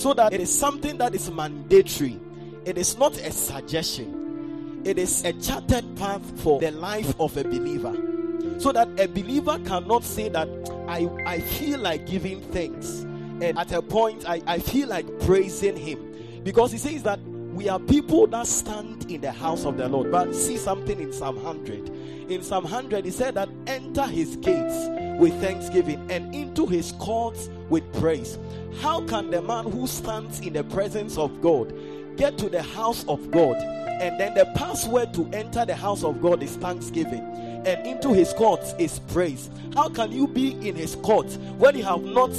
So 0.00 0.14
that 0.14 0.32
it 0.32 0.40
is 0.40 0.58
something 0.58 0.96
that 0.96 1.14
is 1.14 1.30
mandatory. 1.30 2.18
It 2.64 2.78
is 2.78 2.96
not 2.96 3.18
a 3.18 3.30
suggestion. 3.30 4.80
It 4.82 4.96
is 4.98 5.22
a 5.26 5.34
charted 5.34 5.94
path 5.94 6.22
for 6.40 6.58
the 6.58 6.70
life 6.70 7.14
of 7.20 7.36
a 7.36 7.44
believer. 7.44 7.94
So 8.58 8.72
that 8.72 8.88
a 8.98 9.06
believer 9.08 9.58
cannot 9.66 10.04
say 10.04 10.30
that 10.30 10.48
I, 10.88 11.06
I 11.26 11.40
feel 11.40 11.80
like 11.80 12.06
giving 12.06 12.40
thanks. 12.50 13.00
And 13.42 13.58
at 13.58 13.72
a 13.72 13.82
point, 13.82 14.26
I, 14.26 14.40
I 14.46 14.58
feel 14.58 14.88
like 14.88 15.06
praising 15.20 15.76
Him. 15.76 16.42
Because 16.44 16.72
He 16.72 16.78
says 16.78 17.02
that 17.02 17.20
we 17.52 17.68
are 17.68 17.78
people 17.78 18.26
that 18.28 18.46
stand 18.46 19.10
in 19.10 19.20
the 19.20 19.32
house 19.32 19.66
of 19.66 19.76
the 19.76 19.86
Lord. 19.86 20.10
But 20.10 20.34
see 20.34 20.56
something 20.56 20.98
in 20.98 21.12
Psalm 21.12 21.36
100 21.36 22.20
in 22.30 22.42
Psalm 22.42 22.64
100, 22.64 23.04
he 23.04 23.10
said 23.10 23.34
that 23.34 23.48
enter 23.66 24.06
his 24.06 24.36
gates 24.36 24.88
with 25.20 25.38
thanksgiving 25.40 26.04
and 26.10 26.34
into 26.34 26.66
his 26.66 26.92
courts 26.92 27.50
with 27.68 27.84
praise. 28.00 28.38
How 28.80 29.02
can 29.06 29.30
the 29.30 29.42
man 29.42 29.70
who 29.70 29.86
stands 29.86 30.40
in 30.40 30.54
the 30.54 30.64
presence 30.64 31.18
of 31.18 31.42
God 31.42 31.72
get 32.16 32.38
to 32.38 32.48
the 32.48 32.62
house 32.62 33.04
of 33.06 33.30
God? 33.30 33.56
And 33.56 34.18
then 34.18 34.34
the 34.34 34.46
password 34.56 35.12
to 35.14 35.28
enter 35.32 35.66
the 35.66 35.76
house 35.76 36.02
of 36.02 36.22
God 36.22 36.42
is 36.42 36.56
thanksgiving. 36.56 37.20
and 37.66 37.86
into 37.86 38.14
his 38.14 38.32
courts 38.32 38.74
is 38.78 39.00
praise. 39.00 39.50
How 39.74 39.90
can 39.90 40.10
you 40.12 40.26
be 40.26 40.52
in 40.66 40.74
his 40.74 40.94
courts 40.96 41.36
when 41.58 41.76
you 41.76 41.84
have 41.84 42.02
not 42.02 42.30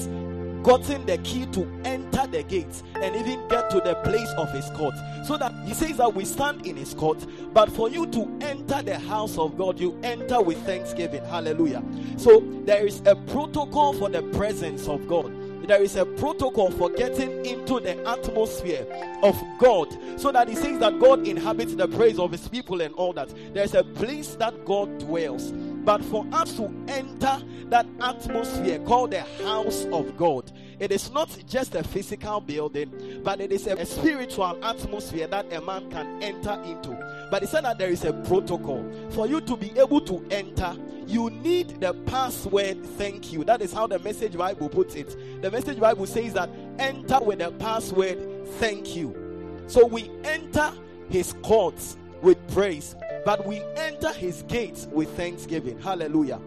gotten 0.63 1.05
the 1.05 1.17
key 1.19 1.45
to 1.47 1.67
enter 1.85 2.27
the 2.27 2.43
gates 2.43 2.83
and 2.95 3.15
even 3.15 3.47
get 3.47 3.69
to 3.71 3.79
the 3.79 3.95
place 4.03 4.29
of 4.37 4.51
his 4.51 4.69
court. 4.71 4.95
So 5.25 5.37
that 5.37 5.53
he 5.65 5.73
says 5.73 5.97
that 5.97 6.13
we 6.13 6.25
stand 6.25 6.65
in 6.65 6.77
his 6.77 6.93
court, 6.93 7.25
but 7.53 7.71
for 7.71 7.89
you 7.89 8.07
to 8.07 8.37
enter 8.41 8.81
the 8.81 8.97
house 8.99 9.37
of 9.37 9.57
God, 9.57 9.79
you 9.79 9.99
enter 10.03 10.41
with 10.41 10.63
thanksgiving. 10.65 11.23
Hallelujah. 11.25 11.83
So 12.17 12.43
there 12.65 12.85
is 12.85 13.01
a 13.05 13.15
protocol 13.15 13.93
for 13.93 14.09
the 14.09 14.23
presence 14.23 14.87
of 14.87 15.07
God. 15.07 15.35
There 15.67 15.81
is 15.81 15.95
a 15.95 16.05
protocol 16.05 16.71
for 16.71 16.89
getting 16.89 17.45
into 17.45 17.79
the 17.79 17.95
atmosphere 18.07 18.85
of 19.21 19.41
God 19.59 19.95
so 20.19 20.31
that 20.31 20.49
he 20.49 20.55
says 20.55 20.79
that 20.79 20.99
God 20.99 21.27
inhabits 21.27 21.75
the 21.75 21.87
praise 21.87 22.19
of 22.19 22.31
his 22.31 22.47
people 22.47 22.81
and 22.81 22.93
all 22.95 23.13
that. 23.13 23.31
There's 23.53 23.75
a 23.75 23.83
place 23.83 24.35
that 24.35 24.65
God 24.65 24.97
dwells. 24.99 25.53
But 25.83 26.03
for 26.05 26.25
us 26.31 26.55
to 26.57 26.71
enter 26.87 27.41
that 27.69 27.87
atmosphere 27.99 28.79
called 28.79 29.11
the 29.11 29.21
house 29.43 29.85
of 29.85 30.15
God, 30.17 30.51
it 30.79 30.91
is 30.91 31.11
not 31.11 31.35
just 31.47 31.75
a 31.75 31.83
physical 31.83 32.41
building, 32.41 33.21
but 33.23 33.41
it 33.41 33.51
is 33.51 33.67
a, 33.67 33.85
spiritual 33.85 34.63
atmosphere 34.63 35.27
that 35.27 35.51
a 35.53 35.61
man 35.61 35.89
can 35.89 36.21
enter 36.23 36.61
into. 36.63 36.89
But 37.29 37.41
he 37.41 37.47
said 37.47 37.65
that 37.65 37.77
there 37.77 37.89
is 37.89 38.03
a 38.03 38.13
protocol. 38.13 38.83
For 39.11 39.27
you 39.27 39.41
to 39.41 39.55
be 39.55 39.77
able 39.77 40.01
to 40.01 40.25
enter, 40.31 40.75
you 41.07 41.29
need 41.29 41.81
the 41.81 41.93
password 42.05 42.85
thank 42.97 43.31
you. 43.31 43.43
That 43.43 43.61
is 43.61 43.73
how 43.73 43.87
the 43.87 43.99
message 43.99 44.37
Bible 44.37 44.69
puts 44.69 44.95
it. 44.95 45.41
The 45.41 45.51
message 45.51 45.79
Bible 45.79 46.05
says 46.05 46.33
that 46.33 46.49
enter 46.79 47.19
with 47.19 47.39
the 47.39 47.51
password 47.53 48.47
thank 48.59 48.95
you. 48.95 49.15
So 49.67 49.85
we 49.85 50.09
enter 50.23 50.73
his 51.09 51.33
courts 51.41 51.97
with 52.21 52.37
praise 52.53 52.95
but 53.25 53.45
we 53.45 53.61
enter 53.75 54.11
his 54.13 54.43
gates 54.43 54.87
with 54.91 55.09
thanksgiving. 55.15 55.79
Hallelujah. 55.79 56.39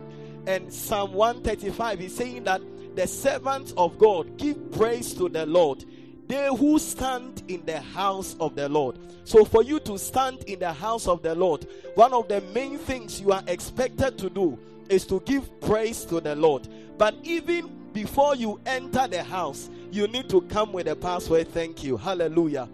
And 0.47 0.73
Psalm 0.73 1.12
135 1.12 2.00
is 2.00 2.14
saying 2.14 2.45
that 2.45 2.61
the 2.95 3.07
servants 3.07 3.73
of 3.76 3.99
God 3.99 4.37
give 4.37 4.73
praise 4.73 5.14
to 5.14 5.28
the 5.28 5.47
Lord. 5.47 5.85
They 6.26 6.49
who 6.49 6.78
stand 6.78 7.43
in 7.49 7.64
the 7.66 7.81
house 7.81 8.37
of 8.40 8.54
the 8.54 8.69
Lord. 8.69 8.99
So, 9.25 9.45
for 9.45 9.62
you 9.62 9.78
to 9.81 9.99
stand 9.99 10.45
in 10.45 10.59
the 10.59 10.73
house 10.73 11.07
of 11.09 11.23
the 11.23 11.35
Lord, 11.35 11.66
one 11.95 12.12
of 12.12 12.28
the 12.28 12.40
main 12.52 12.78
things 12.78 13.21
you 13.21 13.33
are 13.33 13.43
expected 13.47 14.19
to 14.19 14.31
do 14.31 14.59
is 14.88 15.07
to 15.07 15.21
give 15.21 15.61
praise 15.61 16.04
to 16.07 16.21
the 16.21 16.35
Lord. 16.35 16.69
But 16.99 17.14
even 17.23 17.71
before 17.93 18.37
you 18.37 18.61
enter 18.66 19.07
the 19.09 19.23
house, 19.23 19.71
you 19.90 20.07
need 20.09 20.28
to 20.31 20.43
come 20.43 20.73
with 20.73 20.88
a 20.88 20.97
password. 20.97 21.49
Thank 21.49 21.85
you. 21.85 21.97
Hallelujah. 21.97 22.69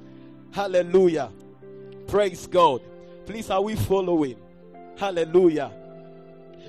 Hallelujah. 0.52 1.30
Praise 2.06 2.46
God. 2.46 2.82
Please, 3.30 3.48
are 3.48 3.62
we 3.62 3.76
following? 3.76 4.34
Hallelujah. 4.96 5.70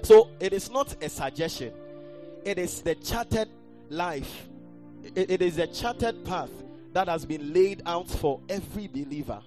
So 0.03 0.30
it 0.39 0.53
is 0.53 0.70
not 0.70 0.96
a 1.03 1.10
suggestion, 1.10 1.74
it 2.46 2.60
is 2.60 2.84
the 2.84 2.94
charted 2.94 3.50
life, 3.89 4.48
it, 5.15 5.32
it 5.32 5.41
is 5.41 5.58
a 5.58 5.65
charted 5.65 6.24
path 6.24 6.51
that 6.94 7.08
has 7.08 7.25
been 7.25 7.51
laid 7.51 7.82
out 7.88 8.08
for 8.08 8.41
every 8.48 8.86
believer 8.88 9.41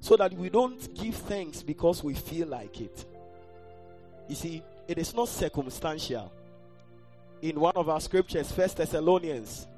so 0.00 0.16
that 0.16 0.32
we 0.32 0.48
don't 0.48 0.92
give 0.92 1.14
thanks 1.14 1.62
because 1.62 2.02
we 2.02 2.14
feel 2.14 2.48
like 2.48 2.80
it. 2.80 3.04
You 4.26 4.34
see, 4.34 4.60
it 4.88 4.98
is 4.98 5.14
not 5.14 5.28
circumstantial. 5.28 6.32
In 7.42 7.60
one 7.60 7.76
of 7.76 7.88
our 7.88 8.00
scriptures, 8.00 8.50
First 8.50 8.78
Thessalonians 8.78 9.68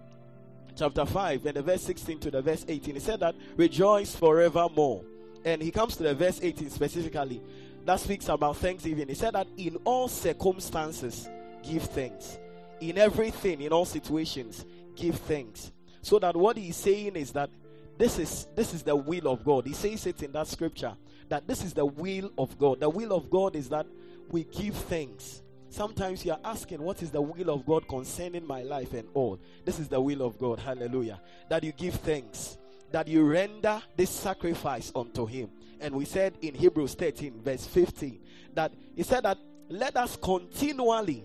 chapter 0.74 1.04
5 1.04 1.44
and 1.44 1.56
the 1.56 1.62
verse 1.62 1.82
16 1.82 2.18
to 2.20 2.30
the 2.30 2.40
verse 2.40 2.64
18, 2.66 2.96
it 2.96 3.02
said 3.02 3.20
that 3.20 3.34
rejoice 3.58 4.16
forevermore. 4.16 5.04
And 5.44 5.60
he 5.60 5.70
comes 5.70 5.96
to 5.96 6.02
the 6.04 6.14
verse 6.14 6.40
18 6.42 6.70
specifically 6.70 7.42
that 7.84 8.00
speaks 8.00 8.28
about 8.28 8.56
thanksgiving. 8.56 9.08
He 9.08 9.14
said 9.14 9.34
that 9.34 9.48
in 9.56 9.76
all 9.84 10.08
circumstances, 10.08 11.28
give 11.62 11.82
thanks. 11.82 12.38
In 12.80 12.98
everything, 12.98 13.60
in 13.60 13.72
all 13.72 13.84
situations, 13.84 14.64
give 14.94 15.16
thanks. 15.16 15.72
So 16.00 16.18
that 16.18 16.36
what 16.36 16.56
he's 16.56 16.76
saying 16.76 17.16
is 17.16 17.32
that 17.32 17.50
this 17.98 18.18
is 18.18 18.46
this 18.54 18.74
is 18.74 18.82
the 18.82 18.96
will 18.96 19.28
of 19.28 19.44
God. 19.44 19.66
He 19.66 19.74
says 19.74 20.06
it 20.06 20.22
in 20.22 20.32
that 20.32 20.46
scripture 20.46 20.96
that 21.28 21.46
this 21.46 21.64
is 21.64 21.72
the 21.72 21.86
will 21.86 22.30
of 22.36 22.58
God. 22.58 22.80
The 22.80 22.90
will 22.90 23.12
of 23.12 23.30
God 23.30 23.56
is 23.56 23.68
that 23.70 23.86
we 24.30 24.44
give 24.44 24.74
thanks. 24.74 25.42
Sometimes 25.70 26.24
you 26.24 26.32
are 26.32 26.40
asking, 26.44 26.82
What 26.82 27.02
is 27.02 27.10
the 27.10 27.22
will 27.22 27.50
of 27.50 27.64
God 27.64 27.88
concerning 27.88 28.46
my 28.46 28.62
life 28.62 28.92
and 28.92 29.08
all? 29.14 29.38
This 29.64 29.78
is 29.78 29.88
the 29.88 30.00
will 30.00 30.22
of 30.22 30.38
God. 30.38 30.58
Hallelujah. 30.58 31.20
That 31.48 31.64
you 31.64 31.72
give 31.72 31.94
thanks 31.94 32.58
that 32.92 33.08
you 33.08 33.24
render 33.24 33.82
this 33.96 34.10
sacrifice 34.10 34.92
unto 34.94 35.26
him. 35.26 35.50
And 35.80 35.94
we 35.94 36.04
said 36.04 36.34
in 36.42 36.54
Hebrews 36.54 36.94
13, 36.94 37.42
verse 37.42 37.66
15, 37.66 38.20
that 38.54 38.72
he 38.94 39.02
said 39.02 39.24
that 39.24 39.38
let 39.68 39.96
us 39.96 40.16
continually 40.16 41.24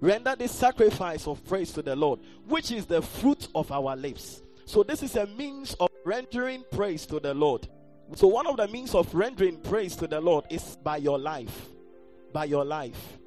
render 0.00 0.34
this 0.36 0.52
sacrifice 0.52 1.26
of 1.26 1.44
praise 1.46 1.72
to 1.72 1.82
the 1.82 1.96
Lord, 1.96 2.20
which 2.46 2.70
is 2.70 2.86
the 2.86 3.02
fruit 3.02 3.48
of 3.54 3.70
our 3.72 3.96
lips. 3.96 4.42
So, 4.64 4.82
this 4.82 5.02
is 5.02 5.16
a 5.16 5.26
means 5.26 5.74
of 5.80 5.88
rendering 6.04 6.64
praise 6.70 7.06
to 7.06 7.18
the 7.20 7.34
Lord. 7.34 7.66
So, 8.14 8.26
one 8.28 8.46
of 8.46 8.56
the 8.56 8.68
means 8.68 8.94
of 8.94 9.12
rendering 9.14 9.58
praise 9.58 9.96
to 9.96 10.06
the 10.06 10.20
Lord 10.20 10.44
is 10.50 10.76
by 10.82 10.98
your 10.98 11.18
life. 11.18 11.68
By 12.32 12.44
your 12.44 12.64
life. 12.64 13.18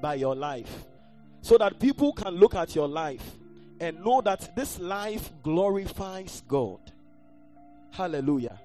By 0.00 0.14
your 0.14 0.34
life. 0.34 0.84
So 1.40 1.58
that 1.58 1.80
people 1.80 2.12
can 2.12 2.34
look 2.34 2.54
at 2.54 2.74
your 2.74 2.88
life 2.88 3.24
and 3.80 4.02
know 4.04 4.20
that 4.22 4.54
this 4.56 4.78
life 4.78 5.30
glorifies 5.42 6.42
God. 6.46 6.92
Hallelujah. 7.90 8.60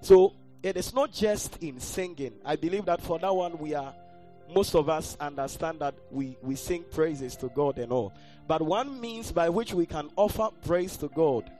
So 0.00 0.34
it 0.62 0.76
is 0.76 0.94
not 0.94 1.12
just 1.12 1.56
in 1.62 1.80
singing. 1.80 2.34
I 2.44 2.56
believe 2.56 2.86
that 2.86 3.00
for 3.00 3.18
that 3.18 3.34
one 3.34 3.58
we 3.58 3.74
are 3.74 3.94
most 4.54 4.74
of 4.74 4.88
us 4.88 5.16
understand 5.20 5.80
that 5.80 5.94
we, 6.10 6.36
we 6.42 6.54
sing 6.54 6.84
praises 6.90 7.36
to 7.36 7.48
God 7.48 7.78
and 7.78 7.92
all. 7.92 8.14
But 8.46 8.62
one 8.62 9.00
means 9.00 9.30
by 9.30 9.50
which 9.50 9.74
we 9.74 9.86
can 9.86 10.08
offer 10.16 10.48
praise 10.64 10.96
to 10.98 11.08
God 11.08 11.50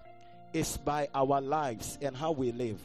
is 0.52 0.78
by 0.78 1.08
our 1.14 1.40
lives 1.40 1.98
and 2.00 2.16
how 2.16 2.32
we 2.32 2.52
live. 2.52 2.80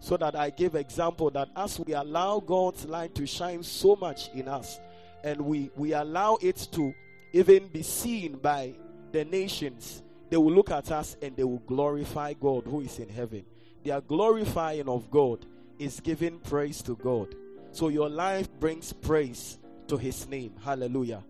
So 0.00 0.16
that 0.16 0.34
I 0.34 0.48
give 0.48 0.74
example 0.74 1.30
that 1.32 1.48
as 1.54 1.78
we 1.78 1.92
allow 1.92 2.40
God's 2.40 2.86
light 2.86 3.14
to 3.16 3.26
shine 3.26 3.62
so 3.62 3.96
much 3.96 4.30
in 4.32 4.48
us 4.48 4.80
and 5.22 5.42
we, 5.42 5.70
we 5.76 5.92
allow 5.92 6.38
it 6.40 6.68
to 6.72 6.94
even 7.32 7.68
be 7.68 7.82
seen 7.82 8.38
by 8.38 8.74
the 9.12 9.24
nations, 9.26 10.02
they 10.30 10.36
will 10.36 10.52
look 10.52 10.70
at 10.70 10.90
us 10.92 11.16
and 11.20 11.36
they 11.36 11.44
will 11.44 11.62
glorify 11.66 12.32
God 12.34 12.64
who 12.64 12.80
is 12.80 12.98
in 12.98 13.08
heaven. 13.08 13.44
Their 13.84 14.00
glorifying 14.00 14.88
of 14.88 15.10
God 15.10 15.44
is 15.78 16.00
giving 16.00 16.38
praise 16.38 16.82
to 16.82 16.94
God. 16.96 17.34
So 17.72 17.88
your 17.88 18.08
life 18.08 18.48
brings 18.60 18.92
praise 18.92 19.58
to 19.88 19.96
his 19.96 20.28
name. 20.28 20.54
Hallelujah. 20.62 21.24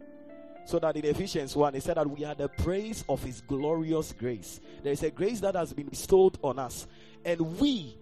So 0.67 0.79
that 0.79 0.97
in 0.97 1.05
Ephesians 1.07 1.57
1, 1.57 1.75
he 1.75 1.81
said 1.81 1.97
that 1.97 2.09
we 2.09 2.25
are 2.25 2.35
the 2.35 2.49
praise 2.49 3.05
of 3.09 3.23
his 3.23 3.41
glorious 3.41 4.13
grace. 4.13 4.61
There 4.83 4.93
is 4.93 5.03
a 5.03 5.11
grace 5.11 5.41
that 5.41 5.55
has 5.55 5.73
been 5.73 5.89
bestowed 5.89 6.39
on 6.43 6.59
us. 6.59 6.87
And 7.25 7.59
we, 7.59 7.97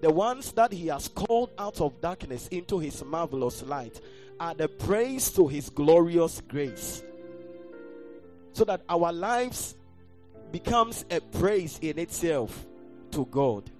the 0.00 0.10
ones 0.10 0.52
that 0.52 0.72
he 0.72 0.88
has 0.88 1.08
called 1.08 1.50
out 1.58 1.80
of 1.80 2.00
darkness 2.00 2.48
into 2.48 2.78
his 2.78 3.04
marvelous 3.04 3.62
light, 3.62 4.00
are 4.40 4.54
the 4.54 4.68
praise 4.68 5.30
to 5.32 5.46
his 5.48 5.70
glorious 5.70 6.42
grace. 6.48 7.02
So 8.52 8.64
that 8.64 8.82
our 8.88 9.12
lives 9.12 9.76
becomes 10.52 11.04
a 11.10 11.20
praise 11.20 11.78
in 11.80 11.98
itself 11.98 12.66
to 13.12 13.26
God. 13.26 13.70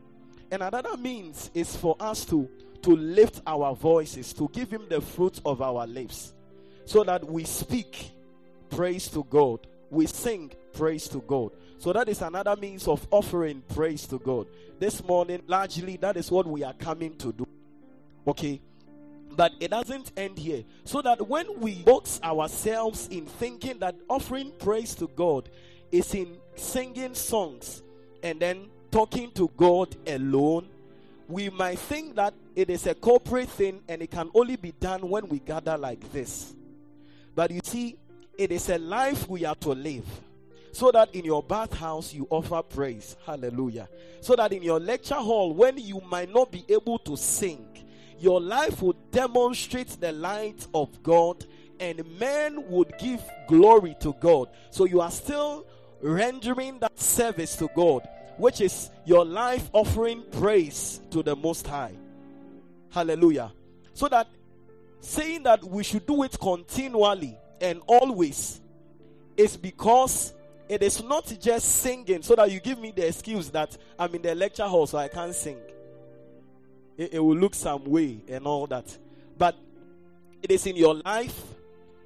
And 0.51 0.63
another 0.63 0.97
means 0.97 1.51
is 1.55 1.77
for 1.77 1.97
us 2.01 2.25
to 2.27 2.49
to 2.83 2.97
lift 2.97 3.41
our 3.47 3.75
voices, 3.75 4.33
to 4.33 4.49
give 4.53 4.71
him 4.71 4.83
the 4.89 5.01
fruit 5.01 5.41
of 5.45 5.61
our 5.61 5.87
lips, 5.87 6.33
so 6.85 7.05
that 7.05 7.25
we 7.25 7.45
speak 7.45 8.13
praise 8.71 9.09
to 9.09 9.25
God, 9.25 9.67
we 9.91 10.07
sing 10.07 10.53
praise 10.73 11.09
to 11.09 11.21
God. 11.21 11.51
So 11.79 11.93
that 11.93 12.09
is 12.09 12.23
another 12.23 12.57
means 12.57 12.89
of 12.89 13.07
offering 13.11 13.63
praise 13.69 14.07
to 14.09 14.19
God. 14.19 14.47
This 14.79 15.03
morning, 15.05 15.43
largely, 15.47 15.97
that 15.99 16.17
is 16.17 16.31
what 16.31 16.47
we 16.47 16.65
are 16.65 16.73
coming 16.73 17.17
to 17.17 17.33
do. 17.33 17.47
Okay? 18.27 18.61
But 19.31 19.53
it 19.61 19.71
doesn't 19.71 20.13
end 20.17 20.39
here. 20.39 20.65
So 20.85 21.03
that 21.03 21.29
when 21.29 21.61
we 21.61 21.83
box 21.83 22.21
ourselves 22.23 23.09
in 23.09 23.27
thinking 23.27 23.79
that 23.79 23.95
offering 24.09 24.53
praise 24.59 24.95
to 24.97 25.09
God 25.15 25.49
is 25.93 26.15
in 26.15 26.37
singing 26.59 27.15
songs 27.15 27.83
and 28.23 28.41
then 28.41 28.69
talking 28.91 29.31
to 29.33 29.50
God 29.57 29.97
alone, 30.07 30.69
we 31.29 31.50
might 31.50 31.79
think 31.79 32.17
that 32.17 32.35
it 32.57 32.71
is 32.71 32.87
a 32.87 32.95
corporate 32.95 33.49
thing 33.50 33.81
and 33.88 34.03
it 34.03 34.11
can 34.11 34.31
only 34.35 34.57
be 34.57 34.73
done 34.73 35.09
when 35.09 35.29
we 35.29 35.38
gather 35.38 35.77
like 35.77 36.12
this. 36.12 36.55
But 37.35 37.50
you 37.50 37.61
see, 37.62 37.97
it 38.37 38.50
is 38.50 38.69
a 38.71 38.79
life 38.79 39.29
we 39.29 39.45
are 39.45 39.55
to 39.57 39.71
live. 39.71 40.07
So 40.73 40.91
that 40.93 41.15
in 41.15 41.25
your 41.25 41.43
bathhouse 41.43 42.15
you 42.15 42.27
offer 42.31 42.62
praise. 42.62 43.17
Hallelujah. 43.27 43.88
So 44.21 44.37
that 44.37 44.53
in 44.53 44.62
your 44.62 44.81
lecture 44.81 45.15
hall, 45.15 45.53
when 45.53 45.79
you 45.79 46.00
might 46.09 46.33
not 46.33 46.50
be 46.50 46.65
able 46.69 46.99
to 47.00 47.17
sing, 47.17 47.67
your 48.19 48.41
life 48.41 48.83
would 48.83 48.97
demonstrate 49.11 49.88
the 50.00 50.12
light 50.12 50.67
of 50.75 51.03
God 51.03 51.45
and 51.81 52.05
men 52.19 52.69
would 52.69 52.93
give 52.99 53.23
glory 53.47 53.97
to 54.00 54.15
God. 54.21 54.49
So 54.71 54.85
you 54.85 55.00
are 55.00 55.11
still 55.11 55.67
rendering 56.00 56.78
that 56.78 56.99
service 56.99 57.57
to 57.57 57.69
God 57.75 58.07
which 58.38 58.61
is 58.61 58.90
your 59.05 59.25
life 59.25 59.69
offering 59.73 60.23
praise 60.31 61.00
to 61.11 61.23
the 61.23 61.37
Most 61.37 61.67
High. 61.67 61.93
Hallelujah. 62.90 63.52
So 63.93 64.09
that 64.09 64.28
saying 65.00 65.43
that 65.43 65.62
we 65.62 65.83
should 65.83 66.07
do 66.07 66.23
it 66.23 66.38
continually 66.40 67.37
and 67.61 67.83
always 67.87 68.61
is 69.37 69.57
because 69.57 70.33
it 70.69 70.83
is 70.83 71.02
not 71.02 71.33
just 71.40 71.69
singing 71.69 72.23
so 72.23 72.37
that 72.37 72.50
you 72.50 72.61
give 72.61 72.78
me 72.78 72.93
the 72.95 73.07
excuse 73.07 73.50
that 73.50 73.76
I'm 73.99 74.14
in 74.14 74.23
the 74.23 74.35
lecture 74.35 74.67
hall 74.67 74.87
so 74.87 74.99
I 74.99 75.09
can't 75.09 75.35
sing. 75.35 75.59
It, 76.97 77.14
it 77.14 77.19
will 77.19 77.37
look 77.37 77.55
some 77.55 77.85
way 77.85 78.23
and 78.28 78.47
all 78.47 78.67
that. 78.69 78.97
But 79.37 79.57
it 80.43 80.50
is 80.50 80.67
in 80.67 80.76
your 80.76 80.95
life 80.95 81.43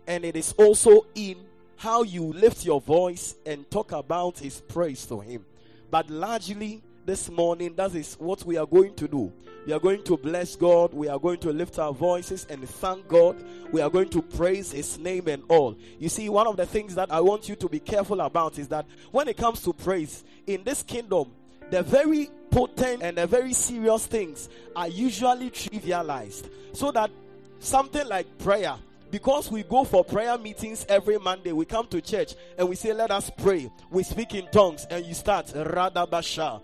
and 0.07 0.25
it 0.25 0.37
is 0.37 0.53
also 0.57 1.07
in 1.15 1.37
how 1.83 2.05
you 2.05 2.23
lift 2.23 2.65
your 2.65 2.81
voice 2.81 3.35
and 3.45 3.69
talk 3.69 3.91
about 3.91 4.39
his 4.39 4.61
praise 4.61 5.05
to 5.05 5.19
him. 5.19 5.45
But 5.91 6.09
largely 6.09 6.81
this 7.05 7.29
morning, 7.29 7.75
that 7.75 7.93
is 7.97 8.15
what 8.21 8.45
we 8.45 8.57
are 8.57 8.69
going 8.69 8.95
to 8.95 9.09
do. 9.09 9.33
We 9.67 9.73
are 9.73 9.81
going 9.81 10.05
to 10.05 10.17
bless 10.17 10.55
God. 10.55 10.95
We 10.95 11.09
are 11.09 11.19
going 11.19 11.39
to 11.39 11.53
lift 11.53 11.81
our 11.81 11.93
voices 11.93 12.47
and 12.49 12.69
thank 12.69 13.09
God. 13.09 13.45
We 13.73 13.81
are 13.81 13.91
going 13.91 14.11
to 14.11 14.23
praise 14.23 14.71
His 14.71 14.97
name 14.97 15.27
and 15.27 15.43
all. 15.49 15.77
You 15.99 16.09
see, 16.09 16.29
one 16.29 16.47
of 16.47 16.57
the 16.57 16.67
things 16.67 16.95
that 16.95 17.11
I 17.11 17.21
want 17.21 17.49
you 17.49 17.57
to 17.57 17.69
be 17.69 17.81
careful 17.81 18.21
about 18.21 18.61
is 18.61 18.69
that 18.69 18.87
when 19.11 19.27
it 19.27 19.37
comes 19.37 19.61
to 19.63 19.73
praise 19.73 20.23
in 20.47 20.63
this 20.63 20.85
kingdom, 20.85 21.33
the 21.71 21.83
very 21.83 22.31
potent 22.53 23.03
and 23.03 23.19
the 23.19 23.27
very 23.27 23.55
serious 23.55 24.07
things 24.07 24.49
are 24.77 24.89
usually 24.89 25.51
trivialized. 25.51 26.49
So 26.75 26.93
that 26.93 27.11
something 27.59 28.07
like 28.07 28.39
prayer 28.39 28.77
because 29.13 29.51
we 29.51 29.63
go 29.63 29.85
for 29.85 30.03
prayer 30.03 30.37
meetings 30.39 30.87
every 30.89 31.19
Monday, 31.19 31.53
we 31.53 31.67
come 31.67 31.87
to 31.89 32.01
church 32.01 32.35
and 32.57 32.67
we 32.67 32.75
say, 32.75 32.95
Let 32.95 33.11
us 33.11 33.31
pray. 33.31 33.71
We 33.91 34.03
speak 34.03 34.35
in 34.35 34.49
tongues, 34.51 34.87
and 34.91 35.05
you 35.05 35.13
start 35.13 35.49
Radabasha. 35.49 36.63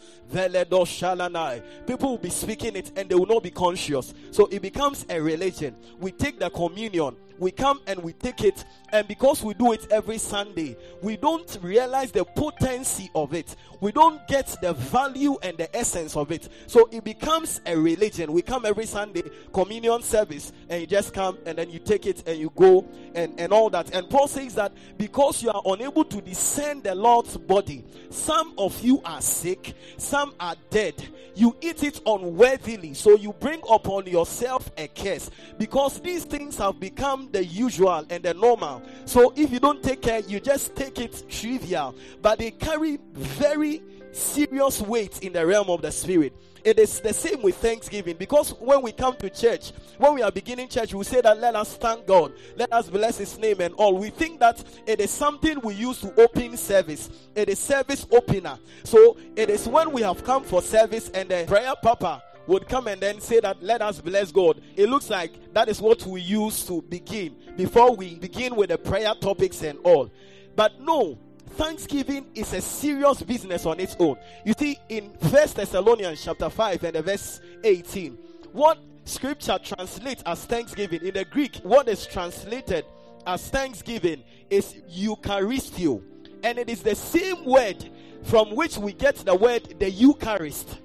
People 1.87 2.11
will 2.11 2.19
be 2.19 2.31
speaking 2.31 2.76
it 2.76 2.93
and 2.97 3.09
they 3.09 3.14
will 3.14 3.26
not 3.26 3.43
be 3.43 3.50
conscious. 3.50 4.12
So 4.31 4.47
it 4.47 4.62
becomes 4.62 5.07
a 5.09 5.21
religion. 5.21 5.76
We 6.00 6.12
take 6.12 6.38
the 6.38 6.50
communion, 6.50 7.17
we 7.38 7.50
come 7.50 7.81
and 7.87 8.02
we 8.02 8.12
take 8.12 8.43
it, 8.43 8.64
and 8.93 9.07
because 9.07 9.43
we 9.43 9.55
do 9.55 9.73
it 9.73 9.87
every 9.90 10.19
Sunday, 10.19 10.76
we 11.02 11.17
don't 11.17 11.59
realize 11.62 12.12
the 12.12 12.25
potency 12.25 13.11
of 13.14 13.33
it. 13.33 13.55
We 13.81 13.93
don't 13.93 14.26
get 14.26 14.57
the 14.61 14.73
value 14.73 15.37
and 15.43 15.57
the 15.57 15.75
essence 15.75 16.17
of 16.17 16.33
it. 16.33 16.49
So 16.67 16.88
it 16.90 17.05
becomes 17.05 17.61
a 17.64 17.76
religion. 17.76 18.33
We 18.33 18.43
come 18.43 18.67
every 18.67 18.87
Sunday, 18.87 19.23
communion 19.52 20.02
service, 20.02 20.52
and 20.69 20.81
you 20.81 20.87
just 20.87 21.14
come 21.14 21.38
and 21.47 21.57
then 21.57 21.71
you 21.71 21.78
take 21.78 22.07
it 22.07 22.26
and 22.38 22.42
you 22.42 22.52
go 22.54 22.87
and, 23.14 23.38
and 23.38 23.52
all 23.52 23.68
that. 23.71 23.92
And 23.95 24.09
Paul 24.09 24.28
says 24.28 24.54
that 24.54 24.73
because 24.97 25.42
you 25.42 25.50
are 25.50 25.62
unable 25.66 26.04
to 26.04 26.21
discern 26.21 26.83
the 26.83 26.95
Lord's 26.95 27.37
body, 27.37 27.85
some 28.11 28.54
of 28.57 28.80
you 28.83 29.02
are 29.04 29.21
sick, 29.21 29.75
some 29.97 30.35
are 30.38 30.54
dead. 30.71 30.95
You 31.35 31.57
eat 31.61 31.83
it 31.83 32.00
unworthily, 32.07 32.95
so 32.95 33.16
you 33.16 33.33
bring 33.33 33.61
upon 33.71 34.07
yourself 34.07 34.71
a 34.76 34.88
curse 34.88 35.30
because 35.59 36.00
these 36.00 36.25
things 36.25 36.57
have 36.57 36.80
become 36.80 37.28
the 37.33 37.45
usual 37.45 38.04
and 38.09 38.23
the 38.23 38.35
normal. 38.35 38.83
So 39.04 39.33
if 39.37 39.50
you 39.52 39.61
don't 39.61 39.83
take 39.83 40.02
care, 40.02 40.21
you 40.21 40.40
just 40.40 40.75
take 40.75 40.99
it 40.99 41.25
trivial, 41.28 41.95
but 42.23 42.38
they 42.38 42.50
carry 42.50 42.99
very 43.12 43.83
serious 44.12 44.80
weight 44.80 45.21
in 45.23 45.33
the 45.33 45.47
realm 45.47 45.68
of 45.71 45.83
the 45.83 45.92
spirit. 45.92 46.35
It 46.64 46.78
is 46.78 47.00
the 47.00 47.12
same 47.12 47.42
with 47.42 47.56
Thanksgiving 47.56 48.16
because 48.16 48.50
when 48.60 48.82
we 48.82 48.92
come 48.92 49.16
to 49.16 49.30
church, 49.30 49.72
when 49.96 50.14
we 50.14 50.22
are 50.22 50.30
beginning 50.30 50.68
church, 50.68 50.94
we 50.94 51.04
say 51.04 51.20
that 51.20 51.38
let 51.38 51.54
us 51.56 51.76
thank 51.76 52.06
God, 52.06 52.32
let 52.56 52.72
us 52.72 52.88
bless 52.88 53.18
His 53.18 53.38
name 53.38 53.60
and 53.60 53.74
all. 53.74 53.96
We 53.96 54.10
think 54.10 54.40
that 54.40 54.62
it 54.86 55.00
is 55.00 55.10
something 55.10 55.60
we 55.60 55.74
use 55.74 56.00
to 56.00 56.20
open 56.20 56.56
service, 56.56 57.10
it 57.34 57.48
is 57.48 57.58
service 57.58 58.06
opener. 58.10 58.58
So 58.84 59.16
it 59.36 59.50
is 59.50 59.66
when 59.68 59.92
we 59.92 60.02
have 60.02 60.24
come 60.24 60.44
for 60.44 60.62
service 60.62 61.10
and 61.10 61.28
the 61.28 61.44
prayer 61.46 61.74
papa 61.82 62.22
would 62.46 62.66
come 62.66 62.88
and 62.88 63.00
then 63.00 63.20
say 63.20 63.40
that 63.40 63.62
let 63.62 63.82
us 63.82 64.00
bless 64.00 64.32
God. 64.32 64.60
It 64.74 64.88
looks 64.88 65.10
like 65.10 65.52
that 65.52 65.68
is 65.68 65.80
what 65.80 66.04
we 66.06 66.20
use 66.20 66.64
to 66.66 66.82
begin 66.82 67.36
before 67.56 67.94
we 67.94 68.14
begin 68.16 68.56
with 68.56 68.70
the 68.70 68.78
prayer 68.78 69.14
topics 69.20 69.62
and 69.62 69.78
all. 69.84 70.10
But 70.56 70.80
no, 70.80 71.18
thanksgiving 71.58 72.25
is 72.36 72.52
a 72.54 72.60
serious 72.60 73.21
business 73.23 73.66
on 73.66 73.80
its 73.80 73.97
own. 73.99 74.16
You 74.47 74.54
see, 74.56 74.78
in 74.88 75.10
First 75.30 75.56
Thessalonians 75.56 76.23
chapter 76.25 76.49
5 76.49 76.84
and 76.84 77.04
verse 77.04 77.40
18, 77.64 78.12
what 78.52 78.78
scripture 79.04 79.58
translates 79.62 80.23
as 80.25 80.44
thanksgiving 80.44 81.04
in 81.04 81.14
the 81.14 81.25
Greek, 81.25 81.56
what 81.64 81.88
is 81.88 82.06
translated 82.06 82.84
as 83.26 83.49
thanksgiving 83.49 84.23
is 84.49 84.76
Eucharistio. 84.88 86.00
And 86.44 86.58
it 86.58 86.71
is 86.71 86.82
the 86.82 86.94
same 86.94 87.44
word 87.44 87.90
from 88.23 88.54
which 88.54 88.78
we 88.78 88.92
get 88.92 89.16
the 89.16 89.34
word 89.34 89.75
the 89.80 89.90
Eucharist. 89.90 90.78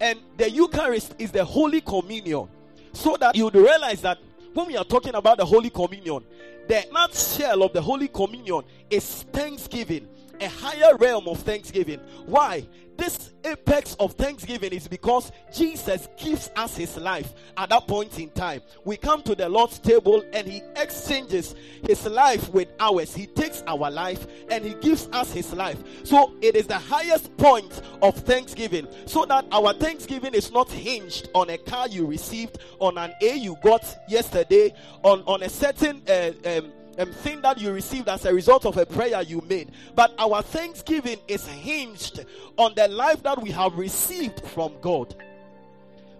And 0.00 0.20
the 0.36 0.48
Eucharist 0.48 1.16
is 1.18 1.32
the 1.32 1.44
Holy 1.44 1.80
Communion. 1.80 2.48
So 2.92 3.16
that 3.16 3.34
you 3.34 3.50
realize 3.50 4.00
that 4.02 4.18
when 4.54 4.66
we 4.66 4.76
are 4.76 4.84
talking 4.84 5.14
about 5.14 5.38
the 5.38 5.44
Holy 5.44 5.70
Communion, 5.70 6.24
the 6.66 6.86
nutshell 6.92 7.62
of 7.62 7.72
the 7.72 7.80
Holy 7.80 8.08
Communion 8.08 8.62
is 8.90 9.22
thanksgiving, 9.32 10.08
a 10.40 10.48
higher 10.48 10.96
realm 10.96 11.28
of 11.28 11.40
thanksgiving. 11.40 12.00
Why? 12.26 12.66
This 12.98 13.30
apex 13.44 13.94
of 14.00 14.14
thanksgiving 14.14 14.72
is 14.72 14.88
because 14.88 15.30
Jesus 15.54 16.08
gives 16.16 16.50
us 16.56 16.76
his 16.76 16.96
life 16.96 17.32
at 17.56 17.70
that 17.70 17.86
point 17.86 18.18
in 18.18 18.28
time. 18.30 18.60
We 18.84 18.96
come 18.96 19.22
to 19.22 19.36
the 19.36 19.48
Lord's 19.48 19.78
table 19.78 20.24
and 20.32 20.48
he 20.48 20.62
exchanges 20.74 21.54
his 21.86 22.04
life 22.06 22.52
with 22.52 22.68
ours. 22.80 23.14
He 23.14 23.26
takes 23.26 23.62
our 23.68 23.88
life 23.88 24.26
and 24.50 24.64
he 24.64 24.74
gives 24.74 25.08
us 25.12 25.32
his 25.32 25.52
life. 25.52 25.78
So 26.02 26.32
it 26.42 26.56
is 26.56 26.66
the 26.66 26.78
highest 26.78 27.34
point 27.36 27.82
of 28.02 28.16
thanksgiving. 28.16 28.88
So 29.06 29.24
that 29.26 29.46
our 29.52 29.72
thanksgiving 29.74 30.34
is 30.34 30.50
not 30.50 30.68
hinged 30.68 31.28
on 31.36 31.50
a 31.50 31.56
car 31.56 31.86
you 31.86 32.04
received, 32.04 32.58
on 32.80 32.98
an 32.98 33.12
A 33.22 33.36
you 33.36 33.56
got 33.62 33.84
yesterday, 34.08 34.74
on, 35.04 35.22
on 35.22 35.44
a 35.44 35.48
certain 35.48 36.02
uh, 36.08 36.32
um, 36.44 36.72
um, 36.98 37.12
thing 37.12 37.40
that 37.42 37.60
you 37.60 37.72
received 37.72 38.08
as 38.08 38.24
a 38.24 38.34
result 38.34 38.66
of 38.66 38.76
a 38.76 38.84
prayer 38.86 39.22
you 39.22 39.42
made. 39.48 39.70
But 39.94 40.14
our 40.18 40.42
thanksgiving 40.42 41.18
is 41.28 41.46
hinged 41.46 42.24
on 42.56 42.74
the 42.74 42.88
life 42.88 43.22
that 43.22 43.40
we 43.40 43.50
have 43.50 43.76
received 43.78 44.44
from 44.46 44.74
God. 44.80 45.14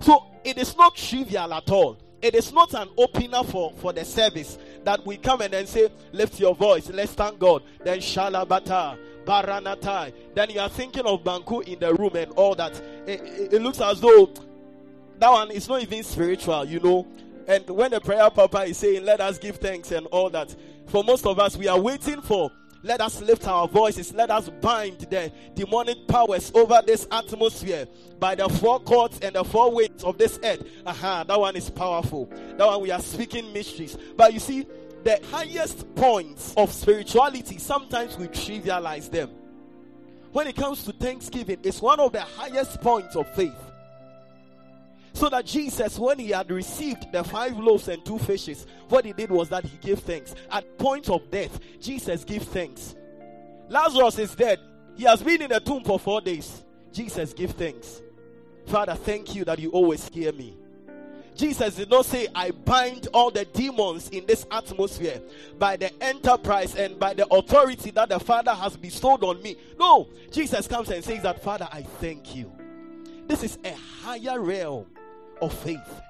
So 0.01 0.25
it 0.45 0.59
is 0.59 0.77
not 0.77 0.95
trivial 0.97 1.53
at 1.53 1.71
all. 1.71 1.99
It 2.21 2.35
is 2.35 2.53
not 2.53 2.75
an 2.75 2.89
opener 2.97 3.45
for, 3.45 3.73
for 3.77 3.93
the 3.93 4.05
service 4.05 4.59
that 4.85 5.05
we 5.07 5.17
come 5.17 5.41
and 5.41 5.53
then 5.53 5.67
say, 5.67 5.89
Lift 6.13 6.41
your 6.41 6.55
voice, 6.55 6.89
let's 6.91 7.13
thank 7.13 7.39
God. 7.39 7.63
Then 7.85 7.99
Shalabata, 7.99 8.99
Baranatai. 9.25 10.13
Then 10.35 10.51
you 10.51 10.61
are 10.61 10.69
thinking 10.69 11.07
of 11.07 11.23
Banku 11.23 11.67
in 11.67 11.79
the 11.79 11.95
room 11.95 12.17
and 12.17 12.33
all 12.33 12.55
that. 12.57 12.75
It, 13.07 13.21
it, 13.21 13.53
it 13.55 13.63
looks 13.63 13.81
as 13.81 14.01
though 14.01 14.33
that 15.19 15.31
one 15.31 15.51
is 15.51 15.69
not 15.69 15.83
even 15.83 16.03
spiritual, 16.03 16.65
you 16.65 16.81
know. 16.81 17.07
And 17.49 17.69
when 17.71 17.91
the 17.91 18.01
prayer 18.01 18.29
papa 18.31 18.65
is 18.65 18.77
saying, 18.77 19.05
let 19.05 19.21
us 19.21 19.39
give 19.39 19.57
thanks 19.57 19.91
and 19.91 20.07
all 20.09 20.29
that, 20.31 20.55
for 20.89 21.03
most 21.03 21.27
of 21.27 21.39
us, 21.39 21.57
we 21.57 21.67
are 21.67 21.81
waiting 21.81 22.21
for, 22.21 22.53
let 22.83 23.01
us 23.01 23.21
lift 23.23 23.49
our 23.49 23.67
voices, 23.67 24.13
let 24.13 24.31
us 24.31 24.51
bind 24.61 24.99
the 24.99 25.33
demonic 25.55 26.07
powers 26.07 26.53
over 26.55 26.81
this 26.87 27.09
atmosphere 27.11 27.89
by 28.21 28.35
the 28.35 28.49
four 28.49 28.79
cords 28.81 29.19
and 29.21 29.35
the 29.35 29.43
four 29.45 29.73
weights 29.73 30.05
of 30.05 30.19
this 30.19 30.39
earth. 30.45 30.63
Aha, 30.87 31.25
that 31.25 31.41
one 31.41 31.57
is 31.57 31.71
powerful. 31.71 32.27
That 32.57 32.67
one 32.67 32.83
we 32.83 32.91
are 32.91 33.01
speaking 33.01 33.53
mysteries. 33.53 33.97
But 34.17 34.35
you 34.35 34.41
see, 34.41 34.67
the 35.05 35.19
highest 35.31 35.93
points 35.95 36.55
of 36.57 36.71
spirituality, 36.71 37.59
sometimes 37.59 38.19
we 38.19 38.29
trivialize 38.29 39.11
them. 39.11 39.31
When 40.33 40.47
it 40.47 40.55
comes 40.55 40.85
to 40.85 40.93
thanksgiving, 40.93 41.61
it's 41.63 41.81
one 41.81 41.99
of 41.99 42.13
the 42.13 42.21
highest 42.21 42.81
points 42.83 43.17
of 43.17 43.27
faith. 43.35 43.55
So 45.19 45.29
that 45.31 45.47
Jesus, 45.47 45.99
when 45.99 46.21
he 46.21 46.29
had 46.29 46.49
received 46.49 47.11
the 47.11 47.25
five 47.25 47.59
loaves 47.59 47.89
and 47.89 48.05
two 48.05 48.21
fishes, 48.21 48.69
what 48.89 49.05
he 49.05 49.13
did 49.13 49.33
was 49.33 49.49
that 49.49 49.65
he 49.65 49.77
gave 49.79 49.99
thanks. 49.99 50.33
At 50.49 50.79
point 50.79 51.11
of 51.11 51.29
death, 51.29 51.59
Jesus 51.81 52.23
gave 52.23 52.45
thanks. 52.45 52.95
Lazarus 53.69 54.17
is 54.21 54.37
dead. 54.37 54.61
He 54.95 55.03
has 55.03 55.21
been 55.21 55.43
in 55.43 55.51
the 55.51 55.59
tomb 55.59 55.83
for 55.83 55.99
four 55.99 56.21
days. 56.21 56.63
Jesus 56.93 57.33
gave 57.33 57.51
thanks. 57.51 58.01
Father, 58.69 58.95
thank 58.95 59.35
you 59.35 59.45
that 59.47 59.59
you 59.59 59.73
always 59.73 60.07
hear 60.07 60.33
me. 60.33 60.57
Jesus 61.35 61.75
did 61.75 61.91
not 61.91 62.07
say, 62.07 62.29
I 62.33 62.53
bind 62.53 63.09
all 63.13 63.33
the 63.33 63.45
demons 63.45 64.11
in 64.11 64.25
this 64.25 64.47
atmosphere 64.53 65.21
by 65.59 65.77
the 65.77 65.91
enterprise 66.01 66.77
and 66.77 66.97
by 66.97 67.15
the 67.15 67.27
authority 67.35 67.91
that 67.91 68.11
the 68.11 68.21
Father 68.21 68.55
has 68.55 68.77
bestowed 68.77 69.25
on 69.25 69.43
me. 69.43 69.57
No, 69.81 70.11
Jesus 70.31 70.69
comes 70.69 70.91
and 70.91 71.03
says 71.03 71.25
that, 71.25 71.43
Father, 71.43 71.67
I 71.73 71.83
thank 71.83 72.37
you. 72.37 72.53
This 73.27 73.43
is 73.43 73.59
a 73.65 73.73
higher 73.75 74.41
realm 74.41 74.87
of 75.41 75.53
faith. 75.53 76.01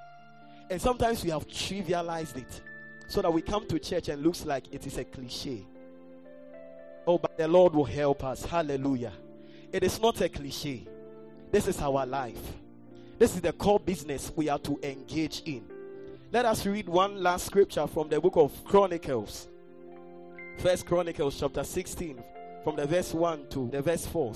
And 0.70 0.80
sometimes 0.80 1.24
we 1.24 1.30
have 1.30 1.46
trivialized 1.48 2.36
it 2.36 2.60
so 3.06 3.22
that 3.22 3.32
we 3.32 3.40
come 3.40 3.66
to 3.68 3.78
church 3.78 4.08
and 4.08 4.22
looks 4.22 4.44
like 4.44 4.64
it 4.72 4.86
is 4.86 4.98
a 4.98 5.04
cliche. 5.04 5.66
Oh, 7.06 7.16
but 7.16 7.38
the 7.38 7.48
Lord 7.48 7.74
will 7.74 7.86
help 7.86 8.22
us. 8.22 8.44
Hallelujah. 8.44 9.12
It 9.72 9.82
is 9.82 10.00
not 10.00 10.20
a 10.20 10.28
cliche. 10.28 10.86
This 11.50 11.66
is 11.66 11.80
our 11.80 12.04
life. 12.04 12.40
This 13.18 13.34
is 13.34 13.40
the 13.40 13.52
core 13.52 13.80
business 13.80 14.30
we 14.36 14.48
are 14.48 14.58
to 14.60 14.78
engage 14.82 15.42
in. 15.46 15.64
Let 16.30 16.44
us 16.44 16.66
read 16.66 16.88
one 16.88 17.22
last 17.22 17.46
scripture 17.46 17.86
from 17.86 18.10
the 18.10 18.20
book 18.20 18.36
of 18.36 18.52
Chronicles. 18.64 19.48
First 20.58 20.84
Chronicles 20.86 21.40
chapter 21.40 21.64
16 21.64 22.22
from 22.62 22.76
the 22.76 22.86
verse 22.86 23.14
1 23.14 23.48
to 23.48 23.70
the 23.70 23.80
verse 23.80 24.04
4. 24.04 24.34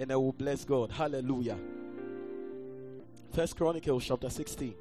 And 0.00 0.10
I 0.10 0.16
will 0.16 0.32
bless 0.32 0.64
God. 0.64 0.90
Hallelujah. 0.90 1.56
First 3.32 3.56
Chronicles 3.56 4.04
chapter 4.04 4.28
16 4.28 4.74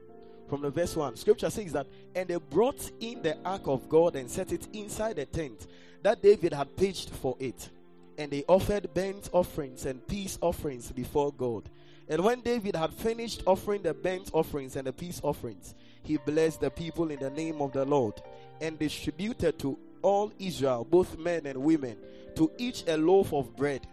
from 0.50 0.62
the 0.62 0.70
verse 0.70 0.94
1. 0.98 1.16
Scripture 1.16 1.50
says 1.50 1.72
that, 1.72 1.88
and 2.14 2.28
they 2.28 2.36
brought 2.36 2.92
in 3.00 3.22
the 3.22 3.38
ark 3.46 3.62
of 3.66 3.88
God 3.88 4.18
and 4.18 4.30
set 4.30 4.52
it 4.52 4.68
inside 4.74 5.16
the 5.16 5.26
tent 5.26 5.68
that 6.04 6.22
David 6.22 6.52
had 6.54 6.76
pitched 6.76 7.10
for 7.10 7.38
it. 7.40 7.70
And 8.18 8.30
they 8.30 8.44
offered 8.50 8.94
burnt 8.94 9.30
offerings 9.32 9.86
and 9.86 10.06
peace 10.06 10.38
offerings 10.42 10.92
before 10.92 11.32
God. 11.32 11.70
And 12.10 12.26
when 12.26 12.42
David 12.42 12.76
had 12.76 12.94
finished 12.94 13.44
offering 13.48 13.84
the 13.84 13.94
burnt 13.94 14.32
offerings 14.34 14.76
and 14.76 14.86
the 14.86 14.92
peace 14.92 15.22
offerings, 15.24 15.74
he 16.04 16.18
blessed 16.18 16.60
the 16.60 16.70
people 16.70 17.10
in 17.10 17.20
the 17.20 17.30
name 17.30 17.62
of 17.62 17.72
the 17.72 17.86
Lord 17.86 18.22
and 18.60 18.78
distributed 18.78 19.60
to 19.60 19.80
all 20.02 20.34
Israel, 20.40 20.86
both 20.90 21.18
men 21.18 21.46
and 21.46 21.64
women, 21.64 21.96
to 22.36 22.52
each 22.58 22.84
a 22.88 22.98
loaf 22.98 23.32
of 23.32 23.56
bread, 23.56 23.88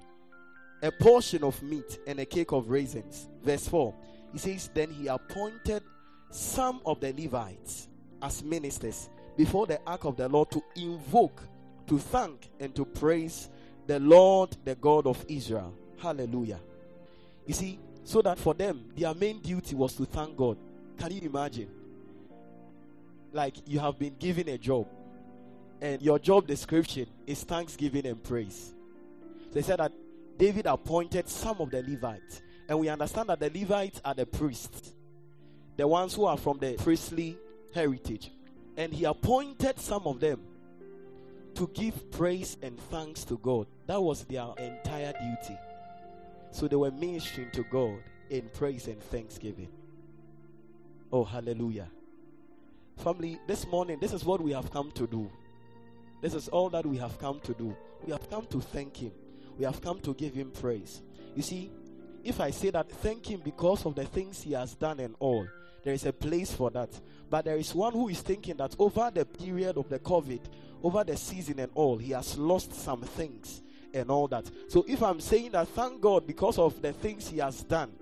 a 0.83 0.91
portion 0.91 1.45
of 1.45 1.63
meat, 1.63 2.01
and 2.09 2.19
a 2.19 2.25
cake 2.25 2.51
of 2.51 2.69
raisins. 2.69 3.29
Verse 3.45 3.69
4 3.69 3.95
He 4.33 4.39
says, 4.39 4.71
Then 4.73 4.91
he 4.91 5.07
appointed 5.09 5.83
some 6.31 6.81
of 6.85 7.01
the 7.01 7.13
Levites 7.13 7.89
as 8.21 8.43
ministers 8.43 9.09
before 9.37 9.67
the 9.67 9.81
ark 9.87 10.05
of 10.05 10.17
the 10.17 10.29
Lord 10.29 10.51
to 10.51 10.63
invoke, 10.77 11.43
to 11.87 11.99
thank, 11.99 12.51
and 12.61 12.75
to 12.75 12.85
praise 12.85 13.49
the 13.87 14.01
Lord, 14.01 14.57
the 14.65 14.75
God 14.75 15.07
of 15.07 15.25
Israel. 15.29 15.75
Hallelujah. 15.99 16.61
You 17.47 17.55
see, 17.55 17.79
so 18.05 18.23
that 18.23 18.39
for 18.39 18.55
them, 18.55 18.91
their 18.97 19.15
main 19.15 19.41
duty 19.41 19.75
was 19.75 19.95
to 19.95 20.05
thank 20.05 20.37
God. 20.37 20.59
Can 20.99 21.13
you 21.13 21.23
imagine? 21.23 21.69
Like 23.33 23.57
you 23.67 23.79
have 23.79 23.99
been 23.99 24.17
given 24.19 24.49
a 24.49 24.59
job, 24.59 24.87
and 25.81 26.03
your 26.03 26.19
job 26.19 26.47
description 26.47 27.07
is 27.27 27.45
thanksgiving 27.45 28.07
and 28.07 28.23
praise. 28.23 28.75
They 29.53 29.63
said 29.63 29.79
that 29.79 29.93
David 30.37 30.67
appointed 30.67 31.29
some 31.29 31.61
of 31.61 31.71
the 31.71 31.83
Levites, 31.83 32.43
and 32.69 32.79
we 32.79 32.89
understand 32.89 33.31
that 33.31 33.41
the 33.41 33.51
Levites 33.51 34.01
are 34.05 34.15
the 34.15 34.27
priests, 34.27 34.93
the 35.77 35.87
ones 35.87 36.15
who 36.15 36.25
are 36.27 36.37
from 36.37 36.59
the 36.59 36.75
priestly 36.75 37.39
heritage, 37.75 38.31
and 38.77 38.93
he 38.93 39.05
appointed 39.05 39.79
some 39.79 40.07
of 40.07 40.21
them 40.21 40.41
to 41.55 41.69
give 41.75 42.11
praise 42.13 42.57
and 42.63 42.79
thanks 42.79 43.25
to 43.25 43.39
God. 43.39 43.67
That 43.87 44.01
was 44.01 44.25
their 44.25 44.47
entire 44.59 45.13
duty. 45.13 45.59
So 46.53 46.69
they 46.69 46.77
were 46.77 46.91
ministering 46.91 47.51
to 47.53 47.65
God 47.65 47.99
in 48.31 48.49
praise 48.51 48.87
and 48.87 49.03
thanksgiving. 49.03 49.69
Oh, 51.13 51.25
hallelujah. 51.25 51.89
Family, 52.99 53.39
this 53.47 53.67
morning, 53.67 53.99
this 54.01 54.13
is 54.13 54.25
what 54.25 54.41
we 54.41 54.53
have 54.53 54.71
come 54.71 54.91
to 54.93 55.07
do. 55.07 55.31
This 56.21 56.35
is 56.35 56.49
all 56.49 56.69
that 56.71 56.85
we 56.85 56.97
have 56.99 57.19
come 57.19 57.41
to 57.41 57.55
do. 57.55 57.75
We 58.05 58.13
have 58.13 58.29
come 58.29 58.45
to 58.47 58.61
thank 58.61 58.97
Him. 58.97 59.13
We 59.57 59.65
have 59.65 59.81
come 59.81 60.01
to 60.01 60.15
give 60.15 60.35
Him 60.35 60.51
praise. 60.51 61.01
You 61.35 61.43
see, 61.43 61.71
if 62.25 62.41
I 62.41 62.51
say 62.51 62.71
that 62.71 62.91
thank 62.91 63.27
Him 63.27 63.41
because 63.45 63.87
of 63.87 63.95
the 63.95 64.05
things 64.05 64.43
He 64.43 64.53
has 64.53 64.75
done 64.75 65.01
and 65.01 65.15
all, 65.19 65.47
there 65.85 65.95
is 65.95 66.07
a 66.07 66.13
place 66.13 66.53
for 66.53 66.71
that. 66.71 66.91
But 67.31 67.45
there 67.45 67.57
is 67.57 67.75
one 67.75 67.93
who 67.93 68.09
is 68.09 68.21
thinking 68.21 68.57
that 68.57 68.75
over 68.79 69.11
the 69.13 69.25
period 69.25 69.77
of 69.77 69.89
the 69.89 69.99
COVID, 69.99 70.41
over 70.83 71.05
the 71.05 71.17
season 71.17 71.59
and 71.61 71.71
all, 71.75 71.99
he 71.99 72.13
has 72.13 72.39
lost 72.39 72.73
some 72.75 73.03
things 73.03 73.63
and 73.93 74.11
all 74.11 74.29
that. 74.29 74.51
So 74.69 74.85
if 74.89 75.03
I'm 75.03 75.21
saying 75.21 75.53
that 75.53 75.69
thank 75.69 76.01
God 76.01 76.27
because 76.27 76.59
of 76.59 76.81
the 76.81 76.93
things 76.93 77.29
he 77.29 77.39
has 77.39 77.63
done, 77.65 77.93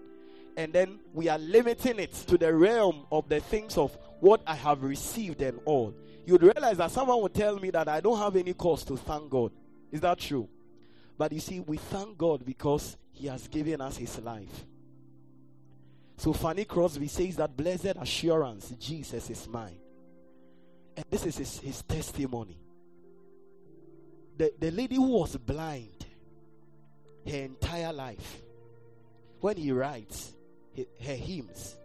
and 0.56 0.72
then 0.72 0.98
we 1.12 1.28
are 1.28 1.38
limiting 1.38 1.98
it 1.98 2.12
to 2.12 2.38
the 2.38 2.52
realm 2.54 3.06
of 3.12 3.28
the 3.28 3.40
things 3.40 3.76
of 3.76 3.96
what 4.20 4.40
I 4.46 4.54
have 4.54 4.82
received 4.82 5.42
and 5.42 5.60
all, 5.64 5.94
you'd 6.24 6.42
realize 6.42 6.78
that 6.78 6.90
someone 6.90 7.20
would 7.22 7.34
tell 7.34 7.58
me 7.58 7.70
that 7.70 7.88
I 7.88 8.00
don't 8.00 8.18
have 8.18 8.36
any 8.36 8.54
cause 8.54 8.84
to 8.84 8.96
thank 8.96 9.30
God. 9.30 9.52
Is 9.92 10.00
that 10.00 10.18
true? 10.18 10.48
But 11.18 11.32
you 11.32 11.40
see, 11.40 11.60
we 11.60 11.76
thank 11.76 12.18
God 12.18 12.44
because 12.44 12.96
He 13.12 13.26
has 13.28 13.48
given 13.48 13.80
us 13.80 13.96
His 13.96 14.18
life. 14.20 14.66
So 16.16 16.32
Fanny 16.32 16.64
Crosby 16.64 17.08
says 17.08 17.36
that 17.36 17.56
blessed 17.56 17.96
assurance, 18.00 18.70
Jesus 18.78 19.28
is 19.28 19.48
mine. 19.48 19.78
And 20.96 21.04
this 21.10 21.26
is 21.26 21.36
his, 21.36 21.58
his 21.58 21.82
testimony. 21.82 22.58
The, 24.38 24.52
the 24.58 24.70
lady 24.70 24.96
who 24.96 25.08
was 25.08 25.36
blind 25.36 26.06
her 27.26 27.36
entire 27.36 27.92
life, 27.92 28.42
when 29.40 29.56
he 29.58 29.72
writes 29.72 30.32
he- 30.72 30.86
her 31.04 31.14
hymns, 31.14 31.76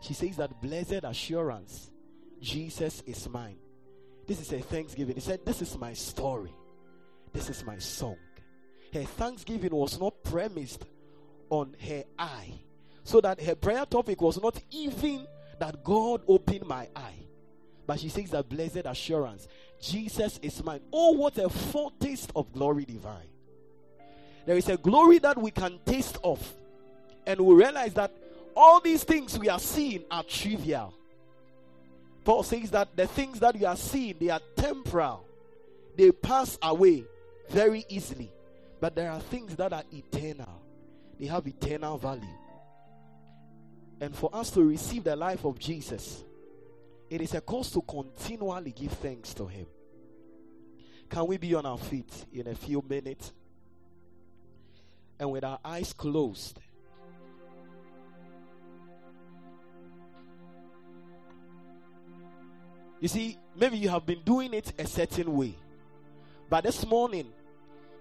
she 0.00 0.14
says 0.14 0.36
that 0.36 0.60
blessed 0.60 1.00
assurance, 1.02 1.90
Jesus 2.40 3.02
is 3.04 3.28
mine. 3.28 3.58
This 4.26 4.40
is 4.40 4.52
a 4.52 4.60
thanksgiving. 4.60 5.16
He 5.16 5.20
said, 5.20 5.40
This 5.44 5.62
is 5.62 5.76
my 5.78 5.92
story. 5.92 6.54
This 7.32 7.50
is 7.50 7.64
my 7.64 7.78
song. 7.78 8.16
Her 8.96 9.04
thanksgiving 9.04 9.74
was 9.74 10.00
not 10.00 10.24
premised 10.24 10.86
on 11.50 11.76
her 11.86 12.04
eye, 12.18 12.54
so 13.04 13.20
that 13.20 13.42
her 13.42 13.54
prayer 13.54 13.84
topic 13.84 14.22
was 14.22 14.40
not 14.40 14.58
even 14.70 15.26
that 15.58 15.84
God 15.84 16.22
opened 16.26 16.66
my 16.66 16.88
eye. 16.96 17.26
But 17.86 18.00
she 18.00 18.08
says 18.08 18.30
that 18.30 18.48
blessed 18.48 18.86
assurance, 18.86 19.48
Jesus 19.82 20.40
is 20.40 20.64
mine. 20.64 20.80
Oh, 20.90 21.12
what 21.12 21.36
a 21.36 21.50
foretaste 21.50 22.32
of 22.34 22.50
glory 22.54 22.86
divine. 22.86 23.28
There 24.46 24.56
is 24.56 24.70
a 24.70 24.78
glory 24.78 25.18
that 25.18 25.36
we 25.36 25.50
can 25.50 25.78
taste 25.84 26.16
of, 26.24 26.40
and 27.26 27.38
we 27.38 27.54
realize 27.54 27.92
that 27.94 28.12
all 28.56 28.80
these 28.80 29.04
things 29.04 29.38
we 29.38 29.50
are 29.50 29.60
seeing 29.60 30.04
are 30.10 30.22
trivial. 30.22 30.94
Paul 32.24 32.44
says 32.44 32.70
that 32.70 32.96
the 32.96 33.06
things 33.06 33.40
that 33.40 33.60
you 33.60 33.66
are 33.66 33.76
seeing, 33.76 34.14
they 34.18 34.30
are 34.30 34.40
temporal, 34.56 35.26
they 35.98 36.12
pass 36.12 36.58
away 36.62 37.04
very 37.50 37.84
easily. 37.90 38.32
But 38.80 38.94
there 38.94 39.10
are 39.10 39.20
things 39.20 39.56
that 39.56 39.72
are 39.72 39.84
eternal, 39.92 40.62
they 41.18 41.26
have 41.26 41.46
eternal 41.46 41.96
value. 41.98 42.26
And 44.00 44.14
for 44.14 44.28
us 44.34 44.50
to 44.50 44.62
receive 44.62 45.04
the 45.04 45.16
life 45.16 45.44
of 45.44 45.58
Jesus, 45.58 46.22
it 47.08 47.20
is 47.20 47.34
a 47.34 47.40
cause 47.40 47.70
to 47.70 47.80
continually 47.80 48.72
give 48.72 48.92
thanks 48.92 49.32
to 49.34 49.46
Him. 49.46 49.66
Can 51.08 51.26
we 51.26 51.38
be 51.38 51.54
on 51.54 51.64
our 51.64 51.78
feet 51.78 52.26
in 52.32 52.48
a 52.48 52.54
few 52.54 52.84
minutes? 52.86 53.32
And 55.18 55.30
with 55.30 55.44
our 55.44 55.58
eyes 55.64 55.94
closed, 55.94 56.58
You 63.00 63.08
see, 63.08 63.38
maybe 63.54 63.76
you 63.76 63.88
have 63.90 64.06
been 64.06 64.22
doing 64.22 64.54
it 64.54 64.72
a 64.78 64.86
certain 64.86 65.34
way. 65.34 65.54
But 66.48 66.64
this 66.64 66.86
morning, 66.86 67.32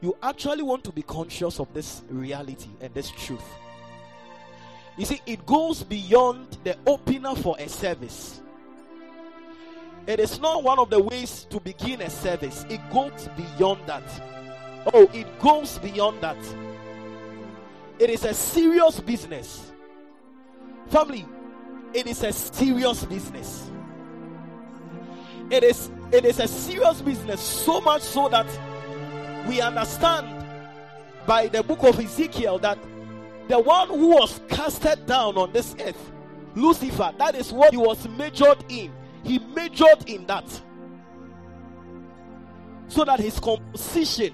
you 0.05 0.15
actually 0.21 0.61
want 0.61 0.83
to 0.83 0.91
be 0.91 1.01
conscious 1.01 1.59
of 1.59 1.73
this 1.73 2.03
reality 2.09 2.69
and 2.79 2.93
this 2.93 3.09
truth. 3.09 3.43
You 4.97 5.05
see, 5.05 5.19
it 5.25 5.43
goes 5.47 5.81
beyond 5.81 6.59
the 6.63 6.77
opener 6.85 7.33
for 7.33 7.55
a 7.57 7.67
service. 7.67 8.39
It 10.05 10.19
is 10.19 10.39
not 10.39 10.63
one 10.63 10.77
of 10.77 10.91
the 10.91 10.99
ways 10.99 11.47
to 11.49 11.59
begin 11.59 12.01
a 12.01 12.09
service, 12.11 12.67
it 12.69 12.79
goes 12.93 13.27
beyond 13.35 13.81
that. 13.87 14.03
Oh, 14.93 15.09
it 15.11 15.39
goes 15.39 15.79
beyond 15.79 16.21
that. 16.21 16.37
It 17.97 18.11
is 18.11 18.25
a 18.25 18.33
serious 18.35 18.99
business. 18.99 19.71
Family, 20.89 21.25
it 21.95 22.05
is 22.05 22.21
a 22.21 22.31
serious 22.31 23.03
business. 23.05 23.71
It 25.49 25.63
is 25.63 25.89
it 26.11 26.25
is 26.25 26.39
a 26.39 26.47
serious 26.47 27.01
business, 27.01 27.41
so 27.41 27.81
much 27.81 28.03
so 28.03 28.29
that 28.29 28.45
we 29.47 29.61
understand 29.61 30.45
by 31.25 31.47
the 31.47 31.63
book 31.63 31.83
of 31.83 31.99
Ezekiel 31.99 32.59
that 32.59 32.77
the 33.47 33.59
one 33.59 33.89
who 33.89 34.09
was 34.09 34.41
casted 34.47 35.05
down 35.05 35.37
on 35.37 35.51
this 35.53 35.75
earth, 35.79 36.11
Lucifer, 36.55 37.11
that 37.17 37.35
is 37.35 37.51
what 37.51 37.71
he 37.71 37.77
was 37.77 38.07
majored 38.09 38.63
in. 38.69 38.91
He 39.23 39.39
majored 39.39 40.07
in 40.09 40.25
that. 40.27 40.45
So 42.87 43.03
that 43.05 43.19
his 43.19 43.39
composition 43.39 44.33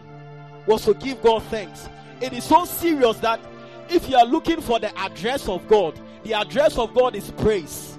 was 0.67 0.85
to 0.85 0.93
give 0.93 1.21
God 1.21 1.43
thanks. 1.43 1.89
It 2.21 2.33
is 2.33 2.43
so 2.43 2.65
serious 2.65 3.17
that 3.17 3.39
if 3.89 4.07
you 4.09 4.15
are 4.15 4.25
looking 4.25 4.61
for 4.61 4.79
the 4.79 4.97
address 4.97 5.49
of 5.49 5.67
God, 5.67 5.99
the 6.23 6.33
address 6.33 6.77
of 6.77 6.93
God 6.93 7.15
is 7.15 7.31
praise. 7.31 7.97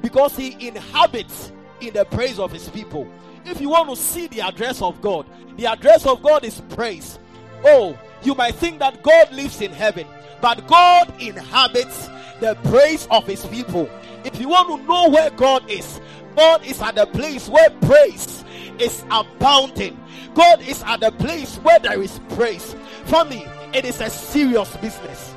Because 0.00 0.36
he 0.36 0.66
inhabits 0.66 1.52
in 1.80 1.94
the 1.94 2.04
praise 2.04 2.38
of 2.38 2.52
his 2.52 2.68
people. 2.68 3.08
If 3.44 3.60
you 3.60 3.68
want 3.70 3.90
to 3.90 3.96
see 3.96 4.26
the 4.26 4.40
address 4.40 4.80
of 4.80 5.00
God, 5.00 5.26
the 5.56 5.66
address 5.66 6.06
of 6.06 6.22
God 6.22 6.44
is 6.44 6.60
praise. 6.70 7.18
Oh, 7.64 7.98
you 8.22 8.34
might 8.34 8.54
think 8.54 8.78
that 8.78 9.02
God 9.02 9.32
lives 9.32 9.60
in 9.60 9.70
heaven, 9.70 10.06
but 10.40 10.66
God 10.66 11.12
inhabits 11.20 12.08
the 12.40 12.56
praise 12.64 13.06
of 13.10 13.26
his 13.26 13.44
people. 13.46 13.88
If 14.24 14.40
you 14.40 14.48
want 14.48 14.68
to 14.68 14.86
know 14.86 15.08
where 15.08 15.30
God 15.30 15.70
is, 15.70 16.00
God 16.36 16.64
is 16.64 16.80
at 16.80 16.94
the 16.94 17.06
place 17.06 17.48
where 17.48 17.70
praise 17.82 18.44
is 18.78 19.04
abounding. 19.10 20.00
God 20.34 20.60
is 20.62 20.82
at 20.82 21.00
the 21.00 21.12
place 21.12 21.56
where 21.58 21.78
there 21.78 22.02
is 22.02 22.18
praise. 22.30 22.74
For 23.04 23.24
me, 23.24 23.46
it 23.72 23.84
is 23.84 24.00
a 24.00 24.10
serious 24.10 24.76
business. 24.78 25.34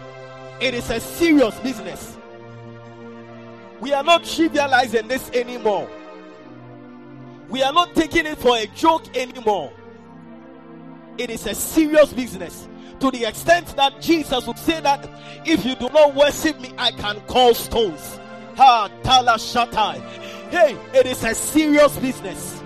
It 0.60 0.74
is 0.74 0.90
a 0.90 1.00
serious 1.00 1.58
business. 1.60 2.18
We 3.80 3.94
are 3.94 4.04
not 4.04 4.24
trivializing 4.24 5.08
this 5.08 5.30
anymore. 5.32 5.88
We 7.50 7.64
are 7.64 7.74
not 7.74 7.96
taking 7.96 8.26
it 8.26 8.38
for 8.38 8.58
a 8.58 8.66
joke 8.68 9.16
anymore. 9.16 9.72
It 11.18 11.30
is 11.30 11.48
a 11.48 11.56
serious 11.56 12.14
business 12.14 12.68
to 13.00 13.12
the 13.12 13.26
extent 13.26 13.76
that 13.76 14.02
Jesus 14.02 14.46
would 14.48 14.58
say 14.58 14.82
that 14.82 15.10
if 15.46 15.66
you 15.66 15.76
do 15.76 15.90
not 15.90 16.16
worship 16.16 16.60
me, 16.60 16.74
I 16.78 16.92
can 16.92 17.20
call 17.22 17.54
stones 17.54 18.20
Ha 18.56 18.90
Tala 19.04 19.34
Shatai. 19.34 20.02
Hey, 20.50 20.78
it 20.94 21.06
is 21.06 21.24
a 21.24 21.36
serious 21.36 21.96
business, 21.98 22.62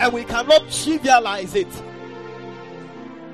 and 0.00 0.12
we 0.12 0.24
cannot 0.24 0.62
trivialize 0.64 1.54
it. 1.54 1.68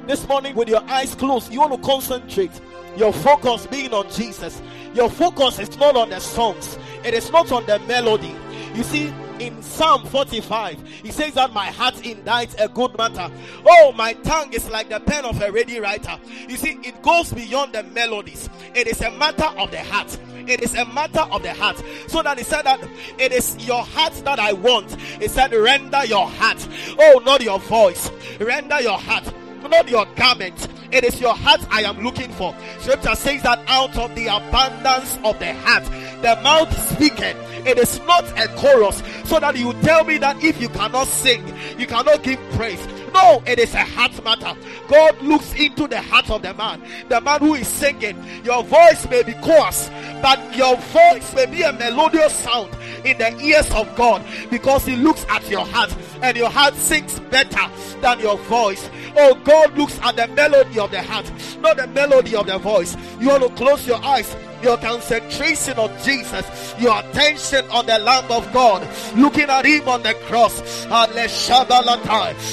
This 0.07 0.29
morning, 0.29 0.55
with 0.55 0.69
your 0.69 0.83
eyes 0.91 1.15
closed, 1.15 1.51
you 1.53 1.61
want 1.61 1.73
to 1.73 1.79
concentrate. 1.79 2.61
Your 2.97 3.13
focus 3.13 3.67
being 3.67 3.93
on 3.95 4.09
Jesus. 4.11 4.61
Your 4.95 5.09
focus 5.11 5.59
is 5.59 5.77
not 5.79 5.97
on 5.97 6.11
the 6.11 6.21
songs, 6.21 6.79
it 7.05 7.15
is 7.15 7.31
not 7.33 7.51
on 7.51 7.65
the 7.67 7.79
melody. 7.81 8.37
You 8.75 8.83
see, 8.83 9.13
in 9.41 9.63
Psalm 9.63 10.05
45, 10.07 10.87
he 11.03 11.11
says 11.11 11.35
that 11.35 11.53
my 11.53 11.67
heart 11.67 12.05
indites 12.07 12.55
a 12.59 12.69
good 12.69 12.97
matter. 12.97 13.31
Oh, 13.67 13.93
my 13.93 14.13
tongue 14.13 14.53
is 14.53 14.69
like 14.71 14.89
the 14.89 15.01
pen 15.01 15.25
of 15.25 15.41
a 15.43 15.51
ready 15.51 15.81
writer. 15.81 16.19
You 16.49 16.57
see, 16.57 16.79
it 16.83 17.03
goes 17.03 17.33
beyond 17.33 17.73
the 17.73 17.83
melodies, 17.83 18.49
it 18.75 18.87
is 18.87 19.01
a 19.01 19.11
matter 19.13 19.51
of 19.59 19.71
the 19.71 19.83
heart. 19.83 20.19
It 20.47 20.63
is 20.63 20.75
a 20.75 20.85
matter 20.85 21.21
of 21.21 21.43
the 21.43 21.55
heart. 21.55 21.83
So 22.07 22.23
that 22.23 22.37
he 22.37 22.45
said 22.45 22.63
that 22.63 22.79
it 23.19 23.33
is 23.33 23.57
your 23.67 23.83
heart 23.83 24.13
that 24.27 24.39
I 24.39 24.53
want. 24.53 24.95
He 24.95 25.27
said, 25.27 25.55
render 25.55 26.05
your 26.05 26.29
heart. 26.29 26.69
Oh, 26.99 27.23
not 27.25 27.43
your 27.43 27.59
voice. 27.61 28.11
Render 28.39 28.79
your 28.83 28.99
heart 28.99 29.33
not 29.69 29.89
your 29.89 30.07
garment. 30.17 30.69
It 30.91 31.05
is 31.05 31.21
your 31.21 31.35
heart 31.35 31.61
I 31.71 31.83
am 31.83 32.03
looking 32.03 32.31
for. 32.33 32.55
Scripture 32.79 33.15
says 33.15 33.43
that 33.43 33.61
out 33.67 33.97
of 33.97 34.15
the 34.15 34.27
abundance 34.27 35.19
of 35.25 35.39
the 35.39 35.53
heart, 35.55 35.85
the 36.23 36.41
mouth 36.43 36.73
speaketh. 36.93 37.37
It 37.67 37.79
is 37.79 37.99
not 38.01 38.25
a 38.39 38.49
chorus, 38.57 39.03
so 39.25 39.41
that 39.41 39.57
you 39.57 39.73
tell 39.81 40.05
me 40.05 40.19
that 40.19 40.43
if 40.45 40.61
you 40.61 40.69
cannot 40.69 41.07
sing, 41.07 41.43
you 41.79 41.87
cannot 41.87 42.23
give 42.23 42.39
praise. 42.53 42.87
No, 43.15 43.43
it 43.47 43.59
is 43.59 43.73
a 43.75 43.85
heart 43.85 44.23
matter. 44.25 44.55
God 44.89 45.23
looks 45.23 45.55
into 45.55 45.87
the 45.87 46.01
heart 46.01 46.29
of 46.31 46.43
the 46.43 46.53
man. 46.55 46.83
The 47.09 47.21
man 47.21 47.41
who 47.41 47.55
is 47.55 47.69
singing, 47.69 48.23
your 48.45 48.65
voice 48.65 49.09
may 49.09 49.23
be 49.23 49.33
coarse, 49.35 49.89
but 50.21 50.57
your 50.57 50.77
voice 50.77 51.35
may 51.35 51.47
be 51.47 51.63
a 51.63 51.73
melodious 51.73 52.35
sound 52.35 52.71
in 53.05 53.17
the 53.19 53.39
ears 53.41 53.71
of 53.73 53.95
God 53.97 54.23
because 54.51 54.85
He 54.85 54.97
looks 54.97 55.25
at 55.29 55.49
your 55.49 55.65
heart 55.65 55.95
and 56.25 56.39
your 56.39 56.49
heart 56.49 56.75
sings 56.75 57.21
better 57.21 57.71
than 58.01 58.19
your 58.19 58.39
voice. 58.39 58.89
Oh, 59.15 59.35
God 59.45 59.77
looks 59.77 59.99
at 60.03 60.17
the 60.17 60.27
melody 60.29 60.79
of 60.79 60.91
the 60.91 61.03
heart, 61.03 61.31
not 61.65 61.79
the 61.79 61.87
melody 61.89 62.37
of 62.37 62.47
the 62.47 62.59
voice. 62.59 62.97
You 63.19 63.29
want 63.29 63.43
to 63.43 63.49
close 63.51 63.87
your 63.87 64.03
eyes. 64.05 64.37
Your 64.63 64.77
concentration 64.79 65.79
on 65.79 65.91
Jesus, 66.03 66.75
your 66.79 66.99
attention 66.99 67.67
on 67.71 67.85
the 67.85 67.99
Lamb 67.99 68.33
of 68.33 68.51
God, 68.51 68.89
looking 69.15 69.51
at 69.51 69.67
Him 69.67 69.87
on 69.87 70.03
the 70.03 70.15
cross, 70.25 70.87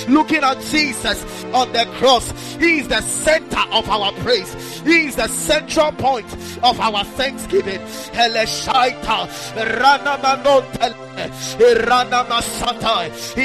looking 0.10 0.44
at 0.44 0.60
Jesus 0.60 1.44
on 1.54 1.72
the 1.72 1.86
cross. 1.94 2.30
He 2.56 2.80
is 2.80 2.90
the 2.90 3.00
center 3.00 3.62
of 3.72 3.90
our 3.90 4.12
praise, 4.24 4.54
He 4.82 5.06
is 5.06 5.16
the 5.16 5.30
central 5.30 5.94
point 5.94 6.28
of 6.64 6.82
our 6.82 7.06
thanksgiving. 7.06 7.80
He 7.80 7.86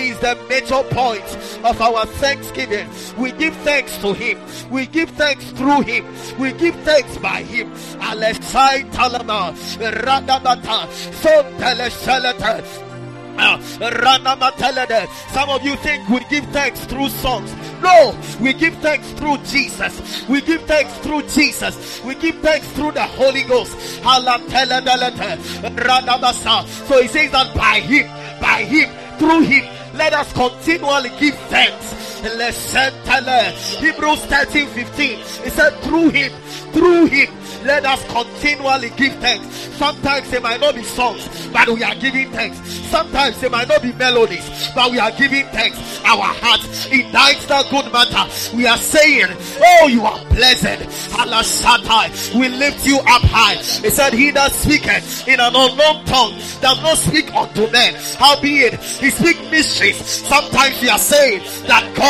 is 0.09 0.19
the 0.19 0.35
major 0.49 0.83
point 0.91 1.39
of 1.65 1.81
our 1.81 2.07
thanksgiving. 2.07 2.89
We 3.17 3.31
give 3.31 3.55
thanks 3.59 3.97
to 3.99 4.13
Him, 4.13 4.41
we 4.71 4.87
give 4.87 5.11
thanks 5.11 5.53
through 5.57 5.83
Him, 5.83 6.05
we 6.39 6.53
give 6.53 6.75
thanks 6.81 7.17
by 7.19 7.43
Him. 7.43 7.71
Alesai 8.01 8.91
Talama, 8.93 9.53
Radabata, 10.05 10.89
Son 11.15 11.45
Teleselete. 11.59 12.83
Ah, 13.39 13.59
Some 15.33 15.51
of 15.51 15.63
you 15.63 15.77
think 15.77 16.09
we 16.09 16.21
give 16.31 16.47
thanks 16.47 16.81
through 16.87 17.11
songs. 17.11 17.55
No, 17.83 18.15
we 18.41 18.55
give 18.55 18.75
thanks 18.79 19.11
through 19.13 19.37
Jesus. 19.45 20.27
We 20.27 20.41
give 20.41 20.63
thanks 20.63 20.97
through 20.99 21.23
Jesus. 21.29 22.01
We 22.03 22.15
give 22.15 22.37
thanks 22.37 22.67
through 22.73 22.93
the 22.93 23.03
Holy 23.05 23.43
Ghost. 23.43 23.73
So 23.77 24.01
he 27.03 27.09
says 27.09 27.31
that 27.33 27.55
by 27.55 27.81
him, 27.81 28.07
by 28.41 28.65
him, 28.65 28.89
through 29.19 29.41
him, 29.41 29.67
let 29.95 30.15
us 30.15 30.33
continually 30.33 31.11
give 31.21 31.35
thanks. 31.51 32.16
Hebrews 33.79 34.25
13 34.27 34.69
15. 34.69 35.19
He 35.19 35.51
said, 35.51 35.71
through 35.83 36.11
him, 36.11 36.33
through 36.73 37.07
him, 37.07 37.29
let 37.65 37.85
us 37.85 38.03
continually 38.13 38.91
give 38.91 39.15
thanks. 39.15 39.47
Sometimes 39.77 40.31
they 40.31 40.39
might 40.39 40.61
not 40.61 40.75
be 40.75 40.83
songs, 40.83 41.49
but 41.53 41.69
we 41.69 41.83
are 41.83 41.95
giving 41.97 42.31
thanks. 42.31 42.59
Sometimes 42.87 43.41
they 43.41 43.49
might 43.49 43.69
not 43.69 43.83
be 43.83 43.93
melodies, 43.93 44.71
but 44.75 44.91
we 44.93 44.99
are 44.99 45.11
giving 45.13 45.45
thanks. 45.47 45.77
Our 46.05 46.23
heart 46.23 46.63
ignites 46.93 47.45
that 47.47 47.69
good 47.71 47.93
matter. 47.93 48.25
We 48.57 48.67
are 48.67 48.79
saying, 48.79 49.27
Oh, 49.61 49.89
you 49.89 50.03
are 50.03 50.19
pleasant. 50.31 50.83
Allah 51.19 51.43
Shatai, 51.43 52.39
we 52.39 52.49
lift 52.49 52.87
you 52.87 52.99
up 52.99 53.23
high. 53.23 53.57
He 53.57 53.91
said, 53.91 54.13
He 54.13 54.31
that 54.31 54.53
speaketh 54.53 55.27
in 55.27 55.41
an 55.41 55.57
unknown 55.57 56.05
tongue 56.05 56.39
does 56.61 56.81
not 56.83 56.97
speak 56.99 57.35
unto 57.35 57.69
men. 57.71 57.95
Howbeit, 58.19 58.81
he 58.81 59.11
speak 59.11 59.41
mysteries. 59.51 59.97
Sometimes 59.97 60.81
we 60.81 60.89
are 60.89 60.99
saying 60.99 61.43
that 61.67 61.83
God, 61.97 62.06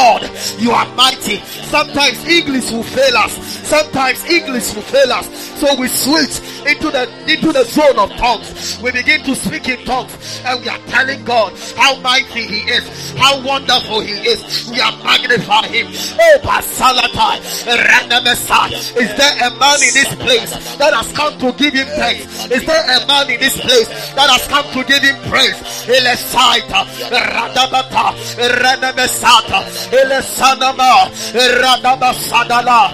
you 0.58 0.70
are 0.72 0.86
mighty. 0.94 1.38
Sometimes 1.72 2.24
English 2.24 2.70
will 2.70 2.82
fail 2.82 3.16
us. 3.16 3.32
Sometimes 3.66 4.24
English 4.24 4.74
will 4.74 4.82
fail 4.82 5.12
us. 5.12 5.26
So 5.60 5.74
we 5.80 5.88
switch 5.88 6.38
into 6.66 6.90
the 6.90 7.08
into 7.26 7.52
the 7.52 7.64
zone 7.64 7.98
of 7.98 8.10
tongues. 8.16 8.78
We 8.82 8.92
begin 8.92 9.22
to 9.24 9.34
speak 9.34 9.68
in 9.68 9.84
tongues 9.84 10.14
and 10.44 10.60
we 10.60 10.68
are 10.68 10.78
telling 10.88 11.24
God 11.24 11.52
how 11.76 11.98
mighty 12.00 12.44
He 12.46 12.60
is, 12.70 13.14
how 13.16 13.40
wonderful 13.42 14.00
He 14.00 14.12
is. 14.12 14.68
We 14.70 14.80
are 14.80 14.92
magnifying 15.02 15.72
Him. 15.72 15.86
Oh, 15.88 16.38
Basalata, 16.42 17.40
Ranamesa. 17.64 18.70
Is 19.00 19.10
there 19.16 19.36
a 19.46 19.50
man 19.58 19.80
in 19.80 19.92
this 19.94 20.14
place 20.16 20.76
that 20.76 20.92
has 20.92 21.10
come 21.12 21.38
to 21.38 21.52
give 21.56 21.74
Him 21.74 21.86
thanks? 21.96 22.50
Is 22.50 22.64
there 22.66 22.84
a 22.84 23.06
man 23.06 23.30
in 23.30 23.40
this 23.40 23.58
place 23.60 23.88
that 24.14 24.28
has 24.28 24.46
come 24.48 24.66
to 24.72 24.84
give 24.84 25.02
Him 25.02 25.16
praise? 25.30 25.56
Elesaita, 25.88 26.84
Radabata, 27.10 28.12
Ranamesata, 28.60 29.85
Elesanama, 29.90 31.10
Radabasadala. 31.32 32.92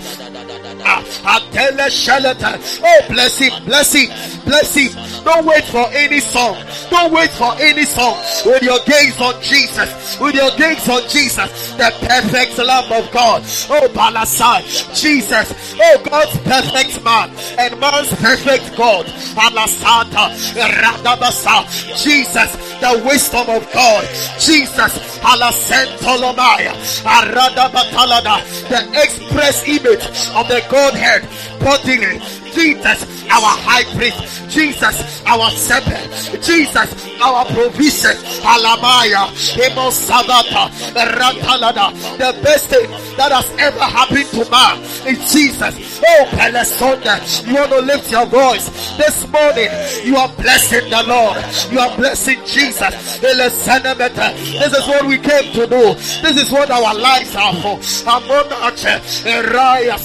Ah, 0.84 1.40
oh, 2.84 3.06
bless 3.08 3.38
him, 3.38 3.64
bless 3.64 3.92
him, 3.92 4.08
bless 4.44 4.74
him. 4.74 5.22
Don't 5.24 5.46
wait 5.46 5.64
for 5.64 5.86
any 5.92 6.18
song. 6.18 6.56
Don't 6.90 7.12
wait 7.12 7.30
for 7.30 7.54
any 7.58 7.84
song. 7.84 8.18
With 8.44 8.62
your 8.62 8.78
gaze 8.84 9.20
on 9.20 9.40
Jesus, 9.40 10.18
with 10.18 10.34
your 10.34 10.50
gaze 10.56 10.88
on 10.88 11.02
Jesus, 11.08 11.72
the 11.74 11.90
perfect 12.06 12.58
Lamb 12.58 12.90
of 12.92 13.10
God. 13.12 13.42
Oh, 13.70 13.88
Balasai, 13.94 14.94
Jesus. 14.94 15.76
Oh, 15.80 16.02
God's 16.04 16.36
perfect 16.38 17.04
man 17.04 17.30
and 17.58 17.78
man's 17.78 18.12
perfect 18.14 18.76
God. 18.76 19.06
Balasata, 19.06 20.34
Radabasa, 20.58 22.02
Jesus, 22.02 22.71
the 22.82 23.02
wisdom 23.06 23.48
of 23.48 23.72
God. 23.72 24.04
Jesus, 24.40 25.18
the 28.68 28.82
express 29.00 29.62
image 29.68 30.04
of 30.34 30.48
the 30.48 30.60
Godhead 30.68 31.22
bodily. 31.60 32.41
Jesus, 32.54 33.24
our 33.30 33.52
high 33.64 33.84
priest. 33.96 34.48
Jesus, 34.48 35.22
our 35.26 35.50
shepherd. 35.50 36.42
Jesus, 36.42 36.88
our 37.20 37.44
provision. 37.46 38.16
Alamaya, 38.44 39.28
Emosavata, 39.56 40.68
Ratalada. 40.92 41.92
The 42.18 42.32
best 42.42 42.68
thing 42.68 42.90
that 43.16 43.32
has 43.32 43.48
ever 43.58 43.80
happened 43.80 44.26
to 44.28 44.50
man 44.50 44.80
is 45.06 45.32
Jesus. 45.32 46.00
Oh, 46.04 46.24
Pelesonda, 46.32 47.46
you 47.46 47.54
want 47.54 47.70
to 47.70 47.80
lift 47.80 48.10
your 48.10 48.26
voice 48.26 48.68
this 48.96 49.26
morning. 49.28 49.70
You 50.04 50.16
are 50.16 50.28
blessing 50.36 50.90
the 50.90 51.02
Lord. 51.06 51.36
You 51.72 51.78
are 51.80 51.96
blessing 51.96 52.40
Jesus. 52.44 53.18
This 53.20 54.72
is 54.72 54.86
what 54.88 55.06
we 55.06 55.18
came 55.18 55.52
to 55.52 55.66
do. 55.66 55.94
This 56.22 56.36
is 56.36 56.50
what 56.50 56.70
our 56.70 56.94
lives 56.94 57.34
are 57.36 57.54
for. 57.62 57.78
Raya 59.42 59.98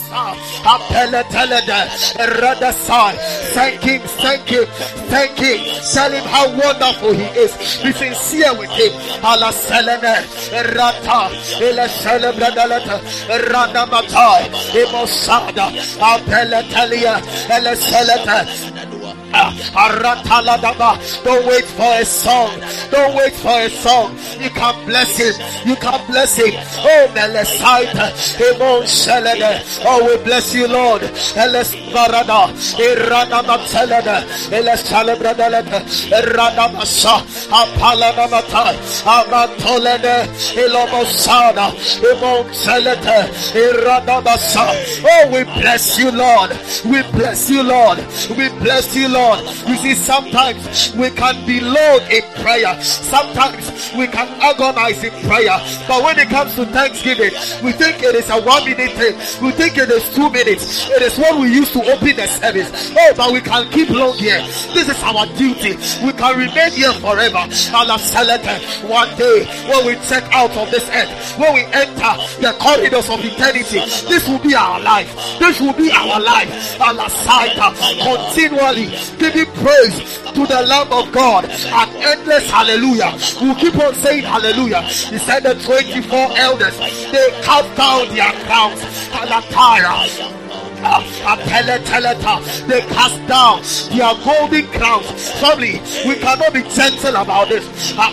Thank 3.53 3.81
him, 3.81 4.01
thank 4.21 4.47
him, 4.47 4.65
thank 5.09 5.37
him. 5.37 5.59
Tell 5.93 6.11
him 6.11 6.23
how 6.25 6.47
wonderful 6.57 7.13
he 7.13 7.25
is. 7.39 7.53
Be 7.83 7.91
sincere 7.91 8.53
with 8.57 8.69
him. 8.71 8.93
Allah 9.23 9.51
Selene 9.51 10.23
Rata 10.77 11.29
Ila 11.61 11.87
Celebradalata 11.87 13.01
Rana 13.51 13.85
Matai 13.87 14.49
Emosada 14.71 15.67
Apele 15.99 16.61
Talia 16.71 17.15
Ele 17.49 17.75
Seleta 17.75 18.45
ah, 19.33 19.53
don't 21.23 21.45
wait 21.47 21.65
for 21.65 21.83
a 21.83 22.05
song. 22.05 22.59
Don't 22.91 23.15
wait 23.15 23.33
for 23.33 23.59
a 23.59 23.69
song. 23.69 24.17
You 24.39 24.49
can 24.49 24.85
bless 24.85 25.17
him. 25.17 25.33
You 25.67 25.75
can 25.75 26.05
bless 26.07 26.35
him. 26.35 26.53
Oh, 26.79 27.07
Shelede. 28.85 29.61
Oh, 29.85 30.05
we 30.05 30.23
bless 30.23 30.53
you, 30.53 30.67
Lord. 30.67 31.01
Eles 32.27 32.75
Barada. 32.77 32.77
Irana 32.77 33.41
Matelede. 33.43 34.25
Eles 34.51 34.83
Celebradalede. 34.83 35.83
Irana 36.11 36.67
Masa. 36.67 37.23
Apalana 37.49 38.27
Mata. 38.29 38.75
Amatolede. 39.05 40.27
Ilomosada. 40.55 41.71
Emon 42.11 42.53
Selete. 42.53 43.29
Irana 43.55 44.21
Masa. 44.21 44.67
Oh, 45.03 45.29
we 45.31 45.43
bless 45.61 45.97
you, 45.97 46.11
Lord. 46.11 46.51
We 46.85 47.01
bless 47.11 47.49
you, 47.49 47.63
Lord. 47.63 47.99
We 48.37 48.49
bless 48.59 48.95
you, 48.95 49.07
Lord. 49.07 49.39
You 49.67 49.75
see, 49.77 49.93
sometimes 49.95 50.93
we 50.95 51.09
can 51.11 51.45
be 51.45 51.59
low 51.59 51.99
in 52.11 52.23
prayer, 52.41 52.81
sometimes 52.81 53.91
we 53.97 54.07
can 54.07 54.27
agonize 54.41 55.03
in 55.03 55.11
prayer, 55.27 55.57
but 55.87 56.03
when 56.03 56.17
it 56.19 56.29
comes 56.29 56.55
to 56.55 56.65
thanksgiving, 56.67 57.31
we 57.63 57.71
think 57.71 58.01
it 58.03 58.15
is 58.15 58.29
a 58.29 58.41
one 58.41 58.63
minute 58.65 58.91
thing, 58.93 59.15
we 59.43 59.51
think 59.51 59.77
it 59.77 59.89
is 59.89 60.03
two 60.15 60.29
minutes, 60.29 60.89
it 60.89 61.01
is 61.01 61.17
what 61.17 61.39
we 61.39 61.53
use 61.53 61.71
to 61.71 61.81
open 61.91 62.16
the 62.17 62.27
service. 62.27 62.91
Oh, 62.97 63.13
but 63.15 63.31
we 63.31 63.39
can 63.41 63.69
keep 63.69 63.89
long 63.89 64.17
here. 64.17 64.41
This 64.73 64.89
is 64.89 64.99
our 65.03 65.25
duty. 65.37 65.77
We 66.03 66.11
can 66.13 66.33
remain 66.37 66.71
here 66.73 66.91
forever. 66.97 67.45
Allah 67.71 68.01
One 68.83 69.09
day, 69.15 69.45
when 69.69 69.85
we 69.85 69.93
check 70.09 70.25
out 70.33 70.51
of 70.57 70.69
this 70.71 70.89
earth, 70.89 71.37
when 71.37 71.53
we 71.53 71.63
enter 71.69 72.11
the 72.41 72.57
corridors 72.59 73.09
of 73.09 73.23
eternity, 73.23 73.79
this 74.09 74.27
will 74.27 74.39
be 74.39 74.55
our 74.55 74.81
life. 74.81 75.13
This 75.39 75.61
will 75.61 75.73
be 75.73 75.91
our 75.91 76.19
life. 76.19 76.49
Allah 76.81 77.07
continually 78.01 78.89
giving 79.21 79.45
praise 79.61 80.17
to 80.33 80.45
the 80.45 80.65
Lamb 80.67 80.91
of 80.91 81.11
God. 81.11 81.45
An 81.45 81.89
endless 82.01 82.49
hallelujah. 82.49 83.13
We'll 83.39 83.55
keep 83.55 83.77
on 83.77 83.93
saying 83.93 84.23
hallelujah. 84.23 84.81
He 84.81 85.17
said 85.19 85.43
the 85.43 85.53
24 85.53 86.37
elders, 86.37 86.77
they 86.77 87.41
cut 87.43 87.65
down 87.77 88.09
their 88.09 88.33
crowns. 88.45 88.81
Allah 89.13 89.43
they 92.67 92.81
cast 92.93 93.17
down 93.27 93.61
their 93.95 94.13
golden 94.23 94.67
crowns. 94.71 95.29
Family, 95.39 95.79
we 96.07 96.15
cannot 96.19 96.53
be 96.53 96.61
gentle 96.63 97.15
about 97.15 97.49
this. 97.49 97.65
The. 97.95 98.03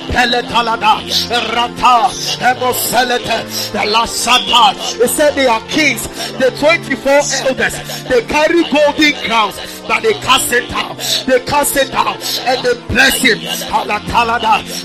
They 4.99 5.07
said 5.09 5.33
they 5.35 5.47
are 5.47 5.61
kings. 5.69 6.07
The 6.39 6.51
24 6.59 7.13
elders, 7.49 8.05
they 8.05 8.23
carry 8.27 8.63
golden 8.71 9.15
crowns, 9.25 9.57
but 9.87 10.03
they 10.03 10.13
cast 10.15 10.53
it 10.53 10.69
down. 10.69 10.97
They 11.27 11.41
cast 11.45 11.77
it 11.77 11.91
down 11.93 12.17
and 12.47 12.65
they 12.65 12.75
bless 12.89 13.21
him. 13.21 13.39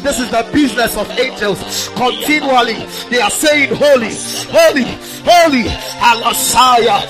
This 0.04 0.20
is 0.20 0.30
the 0.32 0.48
business 0.54 0.98
of 0.98 1.10
angels. 1.20 1.89
Continually, 1.96 2.86
they 3.10 3.22
are 3.22 3.30
saying, 3.30 3.70
Holy, 3.76 4.13
holy, 4.52 4.84
holy, 5.26 5.63
Alasaya, 6.00 7.02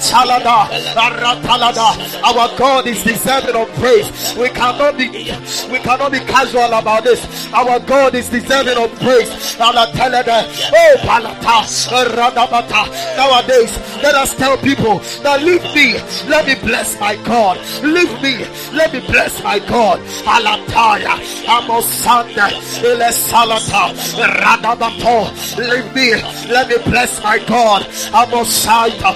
Imotalada, 0.00 0.68
Aratalada. 0.96 2.22
Our 2.24 2.56
God 2.56 2.86
is 2.86 3.02
deserving 3.04 3.54
of 3.54 3.68
praise. 3.74 4.34
We 4.36 4.48
cannot 4.48 4.96
be 4.96 5.08
we 5.70 5.78
cannot 5.78 6.12
be 6.12 6.20
casual 6.20 6.72
about 6.72 7.04
this. 7.04 7.20
Our 7.52 7.78
God 7.80 8.14
is 8.14 8.28
deserving 8.30 8.78
of 8.78 8.90
praise. 8.98 9.28
Alatalada, 9.56 10.44
oh 10.72 10.96
Palata, 11.02 11.64
Radabata. 12.16 13.16
Nowadays, 13.16 13.76
let 14.02 14.14
us 14.14 14.34
tell 14.36 14.56
people 14.58 14.98
that 15.22 15.42
leave 15.42 15.62
me, 15.74 15.94
let 16.28 16.46
me 16.46 16.54
bless 16.66 16.98
my 16.98 17.16
God. 17.24 17.58
Leave 17.82 18.12
me, 18.22 18.38
let 18.72 18.92
me 18.92 19.00
bless 19.06 19.42
my 19.44 19.58
God. 19.58 20.00
Alataya, 20.24 21.16
Amosanda, 21.44 22.48
Elesalata, 22.80 23.92
Radabato. 24.40 25.30
Leave 25.58 25.94
me, 25.94 26.12
let 26.50 26.68
me 26.68 26.76
bless 26.90 27.22
my 27.22 27.38
God. 27.44 27.82
Amosaita, 28.12 29.12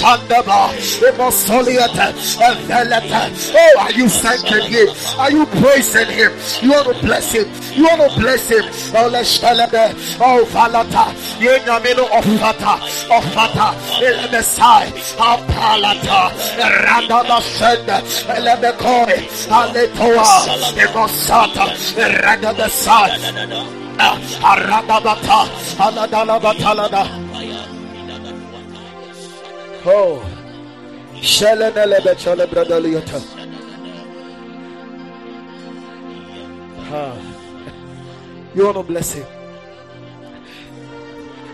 Elochandaba, 0.00 0.72
Emosoliata, 1.04 2.12
Eveleta. 2.40 3.52
Oh, 3.54 3.80
are 3.80 3.92
you 3.92 4.08
thanking 4.08 4.70
Him? 4.70 4.88
Are 5.18 5.30
you 5.30 5.46
praising 5.46 6.06
Him? 6.08 6.32
You 6.62 6.70
want 6.70 6.96
to 6.96 7.06
bless 7.06 7.32
Him? 7.32 7.46
You 7.74 7.84
want 7.84 8.12
to 8.12 8.20
bless 8.20 8.48
Him? 8.48 8.64
Oh, 8.96 9.08
let's 9.08 9.38
him. 9.38 9.50
Eh, 9.50 9.92
oh, 10.20 10.44
Valata, 10.50 11.12
Yenamino 11.38 12.08
Ofata, 12.08 12.80
Ofata, 13.08 13.74
Elemesai, 14.00 14.90
Apalata, 15.18 16.30
Randama 16.84 17.40
Senda, 17.42 18.00
Elemekoi, 18.34 19.28
Aletoa, 19.48 20.28
Emosata, 20.76 21.66
Randamesai. 22.22 23.80
Aradabata, 24.00 25.44
ah, 25.78 25.90
Aladalabatalada. 25.90 27.29
Oh. 29.84 30.22
You 38.54 38.64
want 38.64 38.76
to 38.76 38.82
bless 38.82 39.12
him. 39.12 39.26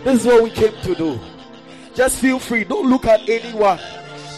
This 0.03 0.21
is 0.21 0.25
what 0.25 0.43
we 0.43 0.49
came 0.49 0.73
to 0.83 0.95
do. 0.95 1.19
Just 1.93 2.17
feel 2.19 2.39
free. 2.39 2.63
Don't 2.63 2.89
look 2.89 3.05
at 3.05 3.27
anyone. 3.29 3.79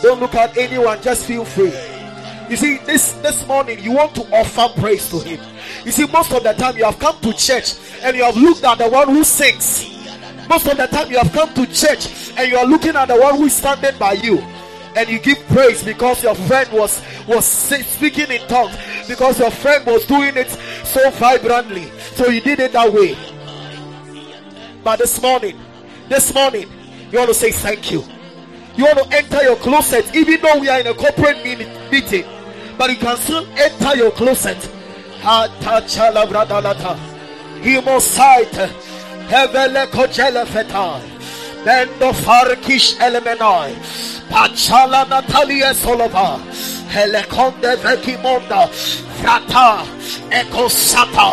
Don't 0.02 0.20
look 0.20 0.36
at 0.36 0.58
anyone. 0.58 1.02
Just 1.02 1.26
feel 1.26 1.46
free. 1.46 1.74
You 2.50 2.56
see, 2.58 2.78
this 2.80 3.14
this 3.22 3.46
morning 3.48 3.80
you 3.80 3.92
want 3.92 4.16
to 4.16 4.22
offer 4.36 4.68
praise 4.80 5.10
to 5.12 5.20
him. 5.20 5.40
You 5.86 5.92
see, 5.92 6.06
most 6.08 6.34
of 6.34 6.44
the 6.44 6.54
time 6.54 6.78
you 6.78 6.86
have 6.86 7.00
come 7.00 7.20
to 7.22 7.34
church 7.34 7.76
and 8.02 8.16
you 8.16 8.24
have 8.24 8.36
looked 8.36 8.64
at 8.64 8.78
the 8.78 8.90
one 8.90 9.10
who 9.10 9.24
sings. 9.24 9.99
Most 10.50 10.68
of 10.68 10.78
the 10.78 10.88
time 10.88 11.12
you 11.12 11.20
have 11.20 11.32
come 11.32 11.54
to 11.54 11.66
church 11.68 12.32
and 12.36 12.52
you 12.52 12.58
are 12.58 12.66
looking 12.66 12.96
at 12.96 13.08
the 13.08 13.16
one 13.16 13.38
who 13.38 13.46
is 13.46 13.56
standing 13.56 13.96
by 14.00 14.14
you. 14.14 14.40
And 14.96 15.08
you 15.08 15.20
give 15.20 15.38
praise 15.50 15.84
because 15.84 16.24
your 16.24 16.34
friend 16.34 16.68
was 16.72 17.04
was 17.28 17.46
speaking 17.46 18.32
in 18.32 18.42
tongues 18.48 18.76
because 19.08 19.38
your 19.38 19.52
friend 19.52 19.86
was 19.86 20.08
doing 20.08 20.36
it 20.36 20.50
so 20.84 21.12
vibrantly. 21.12 21.92
So 22.16 22.30
you 22.30 22.42
did 22.42 22.60
it 22.60 22.72
that 22.72 22.92
way. 22.92 23.16
But 24.84 24.98
this 24.98 25.22
morning, 25.22 25.60
this 26.08 26.34
morning, 26.34 26.68
you 27.12 27.20
want 27.20 27.28
to 27.30 27.36
say 27.36 27.52
thank 27.52 27.92
you. 27.92 28.04
You 28.76 28.86
want 28.86 28.98
to 28.98 29.16
enter 29.16 29.44
your 29.44 29.58
closet, 29.58 30.16
even 30.16 30.42
though 30.42 30.58
we 30.60 30.68
are 30.70 30.80
in 30.80 30.88
a 30.88 30.96
corporate 30.96 31.44
meeting, 31.44 32.26
but 32.76 32.90
you 32.90 32.96
can 32.96 33.18
still 33.18 33.46
enter 33.56 33.96
your 33.96 34.12
closet. 34.12 34.58
Hevele 39.30 39.86
kojele 39.94 40.46
fetai. 40.46 41.02
Bendo 41.66 42.14
farkish 42.14 42.96
elemenai. 43.00 43.74
Pachala 44.32 45.02
Natalia 45.10 45.74
Solova. 45.74 46.40
Helekonde 46.94 47.72
vekimonda. 47.84 48.62
Frata. 49.20 49.86
Ekosata. 50.32 51.30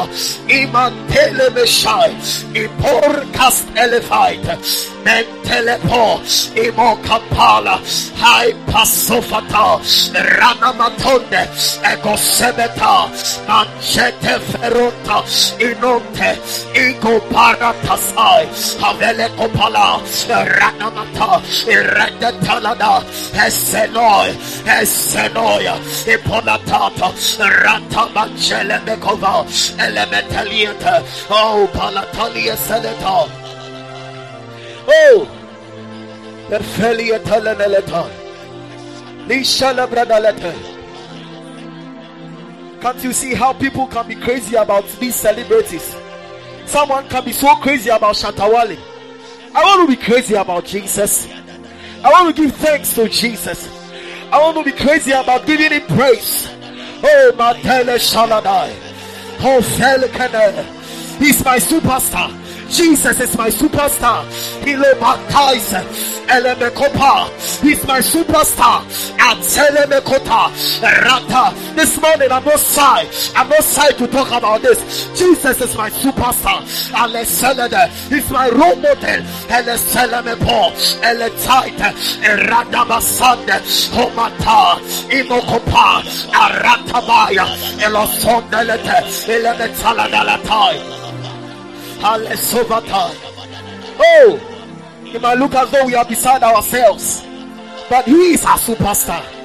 Imantele 0.49 1.49
meshai. 1.55 2.13
Ipor 2.55 3.33
cast 3.33 3.67
elephite 3.75 4.57
mentelepo 5.07 6.05
imokapala 6.65 7.77
hai 8.23 8.49
pasofata 8.71 9.67
ranamatonde 10.39 11.43
egosemeta 11.91 12.95
manchete 13.49 14.35
feronta 14.49 15.19
inonte 15.69 16.31
igo 16.85 17.15
paratasai 17.33 18.45
havele 18.83 19.29
kopala 19.39 19.87
ranamata 20.59 21.31
irende 21.77 22.31
talada 22.45 22.95
esenoi 23.47 24.31
elementalieta 29.79 31.03
oh 31.31 31.69
palatalia 31.73 32.57
seneta 32.57 33.47
Oh, 34.89 35.27
Talaneleta. 36.49 38.09
Nishala 39.27 39.89
Bradaleta. 39.89 40.55
Can't 42.81 43.03
you 43.03 43.13
see 43.13 43.35
how 43.35 43.53
people 43.53 43.89
can 43.89 44.07
be 44.07 44.15
crazy 44.15 44.55
about 44.55 44.87
these 45.01 45.17
celebrities? 45.17 45.97
Someone 46.67 47.09
can 47.09 47.25
be 47.25 47.33
so 47.33 47.57
crazy 47.57 47.91
about 47.91 48.15
Shatta 48.15 48.49
Wale. 48.49 48.79
I 49.55 49.65
want 49.65 49.91
to 49.91 49.97
be 49.97 50.01
crazy 50.01 50.35
about 50.35 50.65
Jesus. 50.65 51.29
I 52.05 52.11
want 52.11 52.37
to 52.37 52.43
give 52.43 52.55
thanks 52.55 52.95
to 52.95 53.09
Jesus. 53.09 53.76
I 54.33 54.39
want 54.41 54.57
to 54.59 54.65
be 54.65 54.77
crazy 54.77 55.13
about 55.13 55.47
giving 55.47 55.71
him 55.71 55.87
praise. 55.87 56.49
Oh, 57.03 57.33
Matele 57.37 57.97
Shaladai. 57.97 58.75
Oh, 59.41 59.61
Felikane. 59.63 60.65
He's 61.19 61.45
my 61.45 61.59
superstar. 61.59 62.46
Jesus 62.77 63.19
is 63.21 63.39
my 63.39 63.49
superstar. 63.49 64.21
He's 67.63 67.87
my 67.87 68.01
superstar. 68.01 68.85
Rata. 70.83 71.55
This 71.75 71.99
morning 72.03 72.31
I'm 72.31 72.45
not 72.45 72.61
shy. 72.61 73.09
I'm 73.35 73.49
not 73.49 73.65
shy 73.65 73.91
to 73.93 74.07
talk 74.09 74.29
about 74.29 74.61
this. 74.61 75.09
Jesus 75.19 75.59
is 75.63 75.75
my 75.75 75.89
superstar. 75.89 76.61
He's 78.11 78.31
my 78.31 78.51
role 78.51 78.77
model. 78.77 79.23
Homata. 83.97 84.79
Imokopa. 85.09 86.03
Aratabaya. 86.31 87.47
Elosondelete. 87.81 89.01
Elemetsaladalatai. 89.33 91.06
Oh, 93.99 94.41
it 95.05 95.21
might 95.21 95.39
look 95.39 95.55
as 95.55 95.71
though 95.71 95.87
we 95.87 95.95
are 95.95 96.05
beside 96.05 96.43
ourselves, 96.43 97.23
but 97.89 98.05
He 98.05 98.33
is 98.35 98.45
our 98.45 98.59
superstar. 98.59 99.36